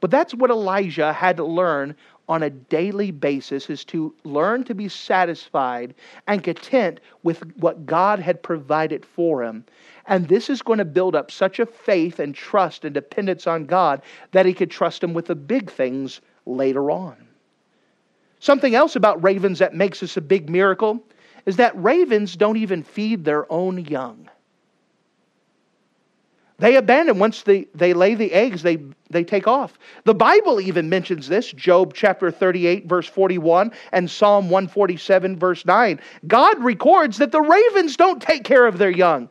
But 0.00 0.10
that's 0.10 0.32
what 0.32 0.48
Elijah 0.48 1.12
had 1.12 1.36
to 1.36 1.44
learn 1.44 1.94
on 2.30 2.42
a 2.42 2.48
daily 2.48 3.10
basis 3.10 3.68
is 3.68 3.84
to 3.84 4.14
learn 4.24 4.64
to 4.64 4.74
be 4.74 4.88
satisfied 4.88 5.94
and 6.26 6.42
content 6.42 7.00
with 7.24 7.42
what 7.58 7.84
God 7.84 8.20
had 8.20 8.42
provided 8.42 9.04
for 9.04 9.42
him. 9.42 9.66
And 10.06 10.28
this 10.28 10.48
is 10.48 10.62
going 10.62 10.78
to 10.78 10.86
build 10.86 11.14
up 11.14 11.30
such 11.30 11.58
a 11.58 11.66
faith 11.66 12.20
and 12.20 12.34
trust 12.34 12.86
and 12.86 12.94
dependence 12.94 13.46
on 13.46 13.66
God 13.66 14.00
that 14.32 14.46
he 14.46 14.54
could 14.54 14.70
trust 14.70 15.04
him 15.04 15.12
with 15.12 15.26
the 15.26 15.34
big 15.34 15.70
things 15.70 16.22
later 16.46 16.90
on. 16.90 17.16
Something 18.40 18.74
else 18.74 18.96
about 18.96 19.22
ravens 19.22 19.58
that 19.58 19.74
makes 19.74 20.02
us 20.02 20.16
a 20.16 20.22
big 20.22 20.48
miracle 20.48 21.02
is 21.44 21.56
that 21.56 21.76
ravens 21.76 22.34
don't 22.34 22.56
even 22.56 22.82
feed 22.82 23.26
their 23.26 23.50
own 23.52 23.84
young. 23.84 24.30
They 26.58 26.74
abandon 26.74 27.20
once 27.20 27.42
they, 27.42 27.66
they 27.74 27.94
lay 27.94 28.14
the 28.16 28.32
eggs, 28.32 28.62
they, 28.62 28.78
they 29.10 29.22
take 29.22 29.46
off. 29.46 29.78
The 30.04 30.14
Bible 30.14 30.60
even 30.60 30.88
mentions 30.88 31.28
this 31.28 31.52
Job 31.52 31.94
chapter 31.94 32.32
38, 32.32 32.86
verse 32.86 33.06
41, 33.06 33.70
and 33.92 34.10
Psalm 34.10 34.50
147, 34.50 35.38
verse 35.38 35.64
9. 35.64 36.00
God 36.26 36.62
records 36.62 37.18
that 37.18 37.30
the 37.30 37.40
ravens 37.40 37.96
don't 37.96 38.20
take 38.20 38.42
care 38.42 38.66
of 38.66 38.78
their 38.78 38.90
young. 38.90 39.30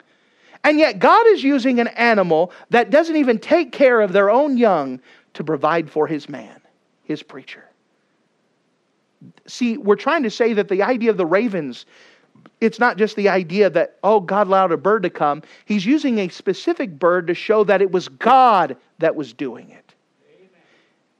And 0.64 0.80
yet, 0.80 1.00
God 1.00 1.28
is 1.28 1.44
using 1.44 1.80
an 1.80 1.88
animal 1.90 2.52
that 2.70 2.92
doesn't 2.92 3.16
even 3.16 3.40
take 3.40 3.74
care 3.74 4.00
of 4.00 4.14
their 4.14 4.30
own 4.30 4.58
young 4.58 5.02
to 5.34 5.44
provide 5.44 5.90
for 5.90 6.08
his 6.08 6.30
man, 6.30 6.62
his 7.04 7.24
preacher. 7.24 7.66
See, 9.48 9.78
we're 9.78 9.96
trying 9.96 10.24
to 10.24 10.32
say 10.32 10.54
that 10.54 10.70
the 10.70 10.84
idea 10.84 11.10
of 11.10 11.18
the 11.18 11.26
ravens 11.26 11.86
it's 12.60 12.80
not 12.80 12.98
just 12.98 13.16
the 13.16 13.30
idea 13.30 13.70
that, 13.70 13.98
oh, 14.04 14.20
God 14.20 14.48
allowed 14.48 14.72
a 14.72 14.78
bird 14.78 15.04
to 15.04 15.10
come. 15.10 15.44
He's 15.66 15.86
using 15.86 16.20
a 16.20 16.30
specific 16.30 16.98
bird 16.98 17.28
to 17.28 17.34
show 17.34 17.64
that 17.66 17.82
it 17.82 17.92
was 17.92 18.08
God 18.08 18.76
that 19.00 19.16
was 19.16 19.34
doing 19.34 19.70
it. 19.70 19.94
Amen. 20.28 20.50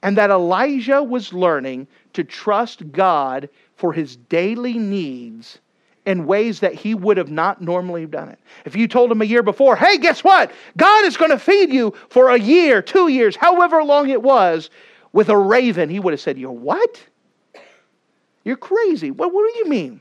And 0.02 0.16
that 0.18 0.30
Elijah 0.30 1.02
was 1.02 1.32
learning 1.32 1.86
to 2.14 2.24
trust 2.24 2.90
God 2.90 3.48
for 3.76 3.92
his 3.92 4.16
daily 4.16 4.74
needs 4.74 5.60
in 6.06 6.26
ways 6.26 6.60
that 6.60 6.74
he 6.74 6.94
would 6.94 7.18
have 7.18 7.30
not 7.30 7.60
normally 7.60 8.06
done 8.06 8.30
it. 8.30 8.38
If 8.64 8.74
you 8.74 8.88
told 8.88 9.12
him 9.12 9.20
a 9.20 9.26
year 9.26 9.42
before, 9.42 9.76
hey, 9.76 9.98
guess 9.98 10.24
what? 10.24 10.50
God 10.76 11.04
is 11.04 11.16
going 11.16 11.30
to 11.30 11.38
feed 11.38 11.70
you 11.70 11.94
for 12.08 12.30
a 12.30 12.38
year, 12.38 12.80
two 12.80 13.08
years, 13.08 13.36
however 13.36 13.84
long 13.84 14.08
it 14.08 14.22
was, 14.22 14.70
with 15.12 15.28
a 15.28 15.36
raven, 15.36 15.88
he 15.88 16.00
would 16.00 16.12
have 16.12 16.20
said, 16.20 16.38
You're 16.38 16.50
what? 16.50 17.02
You're 18.44 18.56
crazy. 18.56 19.10
What, 19.10 19.32
what 19.32 19.52
do 19.52 19.58
you 19.58 19.68
mean? 19.68 20.00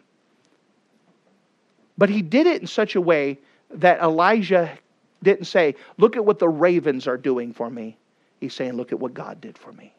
But 1.97 2.09
he 2.09 2.21
did 2.21 2.47
it 2.47 2.61
in 2.61 2.67
such 2.67 2.95
a 2.95 3.01
way 3.01 3.39
that 3.71 3.99
Elijah 4.01 4.77
didn't 5.23 5.45
say, 5.45 5.75
Look 5.97 6.15
at 6.15 6.25
what 6.25 6.39
the 6.39 6.49
ravens 6.49 7.07
are 7.07 7.17
doing 7.17 7.53
for 7.53 7.69
me. 7.69 7.97
He's 8.39 8.53
saying, 8.53 8.73
Look 8.73 8.91
at 8.91 8.99
what 8.99 9.13
God 9.13 9.41
did 9.41 9.57
for 9.57 9.71
me. 9.73 9.93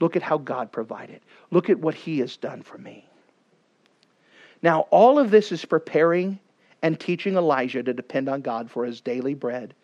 Look 0.00 0.16
at 0.16 0.22
how 0.22 0.38
God 0.38 0.70
provided. 0.72 1.20
Look 1.50 1.70
at 1.70 1.78
what 1.78 1.94
he 1.94 2.18
has 2.20 2.36
done 2.36 2.62
for 2.62 2.78
me. 2.78 3.06
Now, 4.62 4.86
all 4.90 5.18
of 5.18 5.30
this 5.30 5.52
is 5.52 5.64
preparing 5.64 6.38
and 6.82 6.98
teaching 6.98 7.36
Elijah 7.36 7.82
to 7.82 7.92
depend 7.94 8.28
on 8.28 8.42
God 8.42 8.70
for 8.70 8.84
his 8.84 9.00
daily 9.00 9.34
bread, 9.34 9.74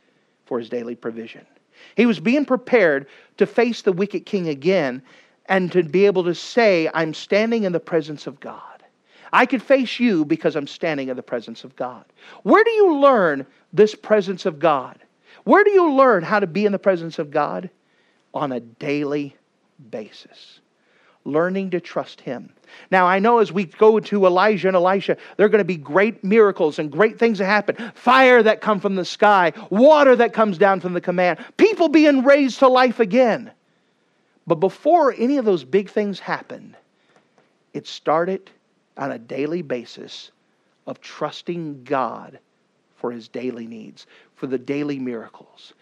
for 0.45 0.59
his 0.59 0.69
daily 0.69 0.95
provision. 0.95 1.47
He 1.97 2.07
was 2.07 2.21
being 2.21 2.45
prepared 2.45 3.07
to 3.39 3.47
face 3.47 3.83
the 3.83 3.93
wicked 3.93 4.27
king 4.27 4.49
again 4.49 5.03
and 5.47 5.73
to 5.73 5.83
be 5.83 6.07
able 6.07 6.25
to 6.25 6.35
say, 6.35 6.89
I'm 6.95 7.15
standing 7.15 7.65
in 7.65 7.73
the 7.73 7.81
presence 7.81 8.27
of 8.27 8.39
God. 8.41 8.72
I 9.33 9.47
could 9.47 9.63
face 9.63 9.99
you 9.99 10.25
because 10.25 10.57
I'm 10.57 10.67
standing 10.67 11.09
in 11.09 11.17
the 11.17 11.23
presence 11.23 11.65
of 11.65 11.75
God. 11.75 12.05
Where 12.43 12.63
do 12.63 12.71
you 12.71 12.97
learn 12.97 13.47
this 13.73 13.95
presence 13.95 14.45
of 14.45 14.59
God? 14.59 14.99
Where 15.45 15.65
do 15.65 15.71
you 15.71 15.93
learn 15.93 16.23
how 16.23 16.41
to 16.41 16.47
be 16.47 16.67
in 16.67 16.73
the 16.73 16.79
presence 16.79 17.19
of 17.19 17.31
God? 17.31 17.71
On 18.35 18.53
a 18.53 18.61
daily 18.61 19.37
basis. 19.91 20.61
Learning 21.25 21.71
to 21.71 21.81
trust 21.81 22.21
Him. 22.21 22.53
Now, 22.91 23.07
I 23.07 23.19
know 23.21 23.39
as 23.39 23.53
we 23.53 23.65
go 23.65 24.01
to 24.01 24.27
Elijah 24.27 24.69
and 24.69 24.77
Elisha, 24.77 25.17
there 25.37 25.47
are 25.47 25.51
going 25.51 25.59
to 25.59 25.65
be 25.65 25.77
great 25.77 26.23
miracles 26.25 26.79
and 26.79 26.91
great 26.91 27.19
things 27.19 27.39
that 27.39 27.47
happen. 27.47 27.93
Fire 27.95 28.43
that 28.43 28.61
come 28.61 28.81
from 28.81 28.97
the 28.97 29.05
sky, 29.05 29.53
water 29.71 30.17
that 30.17 30.33
comes 30.33 30.59
down 30.59 30.81
from 30.81 30.93
the 30.93 31.01
command, 31.01 31.39
people 31.57 31.89
being 31.89 32.25
raised 32.25 32.59
to 32.59 32.69
life 32.69 33.01
again. 33.01 33.51
But 34.47 34.57
before 34.57 35.15
any 35.17 35.39
of 35.39 35.45
those 35.45 35.65
big 35.65 35.89
things 35.89 36.19
happened, 36.19 36.77
it 37.73 37.87
started 37.87 38.51
on 38.97 39.13
a 39.13 39.19
daily 39.19 39.63
basis 39.63 40.33
of 40.87 41.01
trusting 41.01 41.85
God 41.85 42.39
for 42.97 43.13
his 43.13 43.29
daily 43.29 43.67
needs, 43.67 44.07
for 44.35 44.47
the 44.47 44.59
daily 44.59 44.99
miracles. 44.99 45.75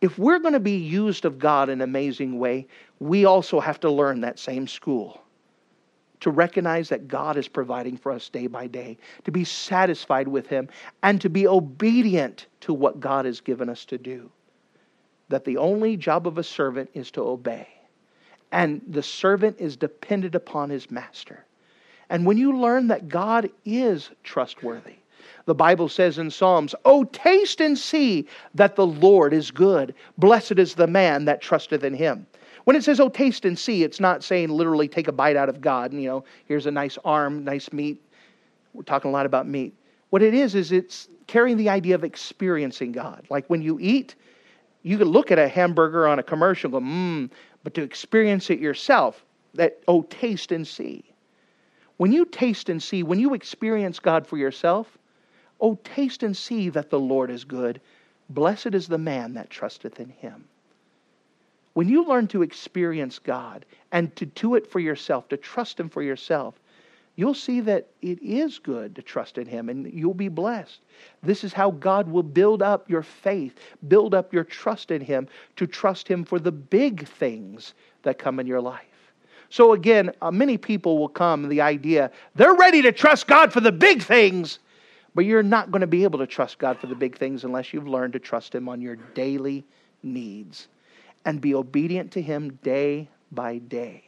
If 0.00 0.18
we're 0.18 0.38
going 0.38 0.54
to 0.54 0.60
be 0.60 0.76
used 0.76 1.24
of 1.24 1.38
God 1.38 1.68
in 1.68 1.80
an 1.80 1.88
amazing 1.88 2.38
way, 2.38 2.66
we 3.00 3.24
also 3.24 3.60
have 3.60 3.80
to 3.80 3.90
learn 3.90 4.20
that 4.22 4.38
same 4.38 4.66
school 4.66 5.22
to 6.20 6.30
recognize 6.30 6.88
that 6.90 7.08
God 7.08 7.36
is 7.38 7.48
providing 7.48 7.96
for 7.96 8.12
us 8.12 8.28
day 8.28 8.46
by 8.46 8.66
day, 8.66 8.98
to 9.24 9.32
be 9.32 9.44
satisfied 9.44 10.28
with 10.28 10.46
Him, 10.46 10.68
and 11.02 11.20
to 11.20 11.30
be 11.30 11.46
obedient 11.46 12.46
to 12.60 12.74
what 12.74 13.00
God 13.00 13.24
has 13.24 13.40
given 13.40 13.68
us 13.70 13.84
to 13.86 13.98
do. 13.98 14.30
that 15.30 15.44
the 15.44 15.56
only 15.56 15.96
job 15.96 16.26
of 16.26 16.38
a 16.38 16.44
servant 16.44 16.90
is 16.94 17.10
to 17.12 17.22
obey. 17.22 17.68
And 18.52 18.82
the 18.88 19.02
servant 19.02 19.56
is 19.60 19.76
dependent 19.76 20.34
upon 20.34 20.70
his 20.70 20.90
master. 20.90 21.44
And 22.10 22.26
when 22.26 22.36
you 22.36 22.56
learn 22.58 22.88
that 22.88 23.08
God 23.08 23.48
is 23.64 24.10
trustworthy, 24.24 24.96
the 25.46 25.54
Bible 25.54 25.88
says 25.88 26.18
in 26.18 26.30
Psalms, 26.30 26.74
Oh, 26.84 27.04
taste 27.04 27.60
and 27.60 27.78
see 27.78 28.26
that 28.54 28.76
the 28.76 28.86
Lord 28.86 29.32
is 29.32 29.50
good. 29.50 29.94
Blessed 30.18 30.58
is 30.58 30.74
the 30.74 30.88
man 30.88 31.24
that 31.24 31.40
trusteth 31.40 31.84
in 31.84 31.94
him. 31.94 32.26
When 32.64 32.76
it 32.76 32.84
says, 32.84 33.00
Oh, 33.00 33.08
taste 33.08 33.44
and 33.44 33.58
see, 33.58 33.84
it's 33.84 34.00
not 34.00 34.24
saying 34.24 34.50
literally 34.50 34.88
take 34.88 35.08
a 35.08 35.12
bite 35.12 35.36
out 35.36 35.48
of 35.48 35.60
God. 35.60 35.92
And, 35.92 36.02
you 36.02 36.08
know, 36.08 36.24
here's 36.46 36.66
a 36.66 36.70
nice 36.70 36.98
arm, 37.04 37.44
nice 37.44 37.72
meat. 37.72 38.02
We're 38.74 38.82
talking 38.82 39.08
a 39.08 39.12
lot 39.12 39.24
about 39.24 39.48
meat. 39.48 39.74
What 40.10 40.22
it 40.22 40.34
is, 40.34 40.56
is 40.56 40.72
it's 40.72 41.08
carrying 41.28 41.56
the 41.56 41.68
idea 41.68 41.94
of 41.94 42.02
experiencing 42.02 42.90
God. 42.90 43.24
Like 43.30 43.46
when 43.46 43.62
you 43.62 43.78
eat, 43.80 44.16
you 44.82 44.98
can 44.98 45.08
look 45.08 45.30
at 45.30 45.38
a 45.38 45.46
hamburger 45.46 46.08
on 46.08 46.18
a 46.18 46.22
commercial 46.24 46.76
and 46.76 46.84
go, 46.84 46.92
mmm, 46.92 47.30
but 47.62 47.74
to 47.74 47.82
experience 47.82 48.50
it 48.50 48.58
yourself, 48.58 49.24
that, 49.54 49.80
oh, 49.86 50.02
taste 50.02 50.50
and 50.50 50.66
see. 50.66 51.04
When 52.00 52.12
you 52.12 52.24
taste 52.24 52.70
and 52.70 52.82
see, 52.82 53.02
when 53.02 53.20
you 53.20 53.34
experience 53.34 53.98
God 53.98 54.26
for 54.26 54.38
yourself, 54.38 54.96
oh, 55.60 55.78
taste 55.84 56.22
and 56.22 56.34
see 56.34 56.70
that 56.70 56.88
the 56.88 56.98
Lord 56.98 57.30
is 57.30 57.44
good. 57.44 57.78
Blessed 58.30 58.74
is 58.74 58.88
the 58.88 58.96
man 58.96 59.34
that 59.34 59.50
trusteth 59.50 60.00
in 60.00 60.08
him. 60.08 60.46
When 61.74 61.90
you 61.90 62.06
learn 62.06 62.26
to 62.28 62.40
experience 62.40 63.18
God 63.18 63.66
and 63.92 64.16
to 64.16 64.24
do 64.24 64.54
it 64.54 64.66
for 64.66 64.80
yourself, 64.80 65.28
to 65.28 65.36
trust 65.36 65.78
Him 65.78 65.90
for 65.90 66.00
yourself, 66.00 66.54
you'll 67.16 67.34
see 67.34 67.60
that 67.60 67.88
it 68.00 68.22
is 68.22 68.58
good 68.58 68.96
to 68.96 69.02
trust 69.02 69.36
in 69.36 69.46
Him 69.46 69.68
and 69.68 69.92
you'll 69.92 70.14
be 70.14 70.28
blessed. 70.28 70.80
This 71.22 71.44
is 71.44 71.52
how 71.52 71.70
God 71.70 72.08
will 72.08 72.22
build 72.22 72.62
up 72.62 72.88
your 72.88 73.02
faith, 73.02 73.58
build 73.88 74.14
up 74.14 74.32
your 74.32 74.44
trust 74.44 74.90
in 74.90 75.02
Him, 75.02 75.28
to 75.56 75.66
trust 75.66 76.08
Him 76.08 76.24
for 76.24 76.38
the 76.38 76.50
big 76.50 77.06
things 77.06 77.74
that 78.04 78.18
come 78.18 78.40
in 78.40 78.46
your 78.46 78.62
life. 78.62 78.89
So, 79.50 79.72
again, 79.72 80.12
uh, 80.22 80.30
many 80.30 80.56
people 80.56 80.96
will 80.98 81.08
come 81.08 81.48
the 81.48 81.60
idea 81.60 82.12
they're 82.36 82.54
ready 82.54 82.82
to 82.82 82.92
trust 82.92 83.26
God 83.26 83.52
for 83.52 83.60
the 83.60 83.72
big 83.72 84.00
things, 84.00 84.60
but 85.14 85.24
you're 85.24 85.42
not 85.42 85.72
going 85.72 85.80
to 85.80 85.88
be 85.88 86.04
able 86.04 86.20
to 86.20 86.26
trust 86.26 86.58
God 86.58 86.78
for 86.78 86.86
the 86.86 86.94
big 86.94 87.18
things 87.18 87.42
unless 87.42 87.74
you've 87.74 87.88
learned 87.88 88.12
to 88.12 88.20
trust 88.20 88.54
Him 88.54 88.68
on 88.68 88.80
your 88.80 88.94
daily 88.96 89.64
needs 90.04 90.68
and 91.24 91.40
be 91.40 91.54
obedient 91.54 92.12
to 92.12 92.22
Him 92.22 92.58
day 92.62 93.08
by 93.32 93.58
day. 93.58 94.04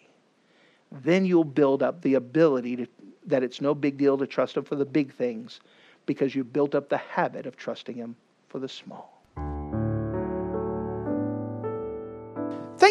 Then 0.93 1.25
you'll 1.25 1.45
build 1.45 1.83
up 1.83 2.03
the 2.03 2.15
ability 2.15 2.77
to, 2.77 2.87
that 3.27 3.43
it's 3.43 3.61
no 3.61 3.75
big 3.75 3.99
deal 3.99 4.17
to 4.19 4.29
trust 4.29 4.57
Him 4.57 4.63
for 4.63 4.77
the 4.77 4.85
big 4.85 5.13
things 5.13 5.61
because 6.07 6.37
you've 6.37 6.53
built 6.53 6.77
up 6.77 6.89
the 6.89 6.99
habit 6.99 7.47
of 7.47 7.57
trusting 7.57 7.97
Him 7.97 8.15
for 8.49 8.61
the 8.61 8.69
small. 8.69 9.22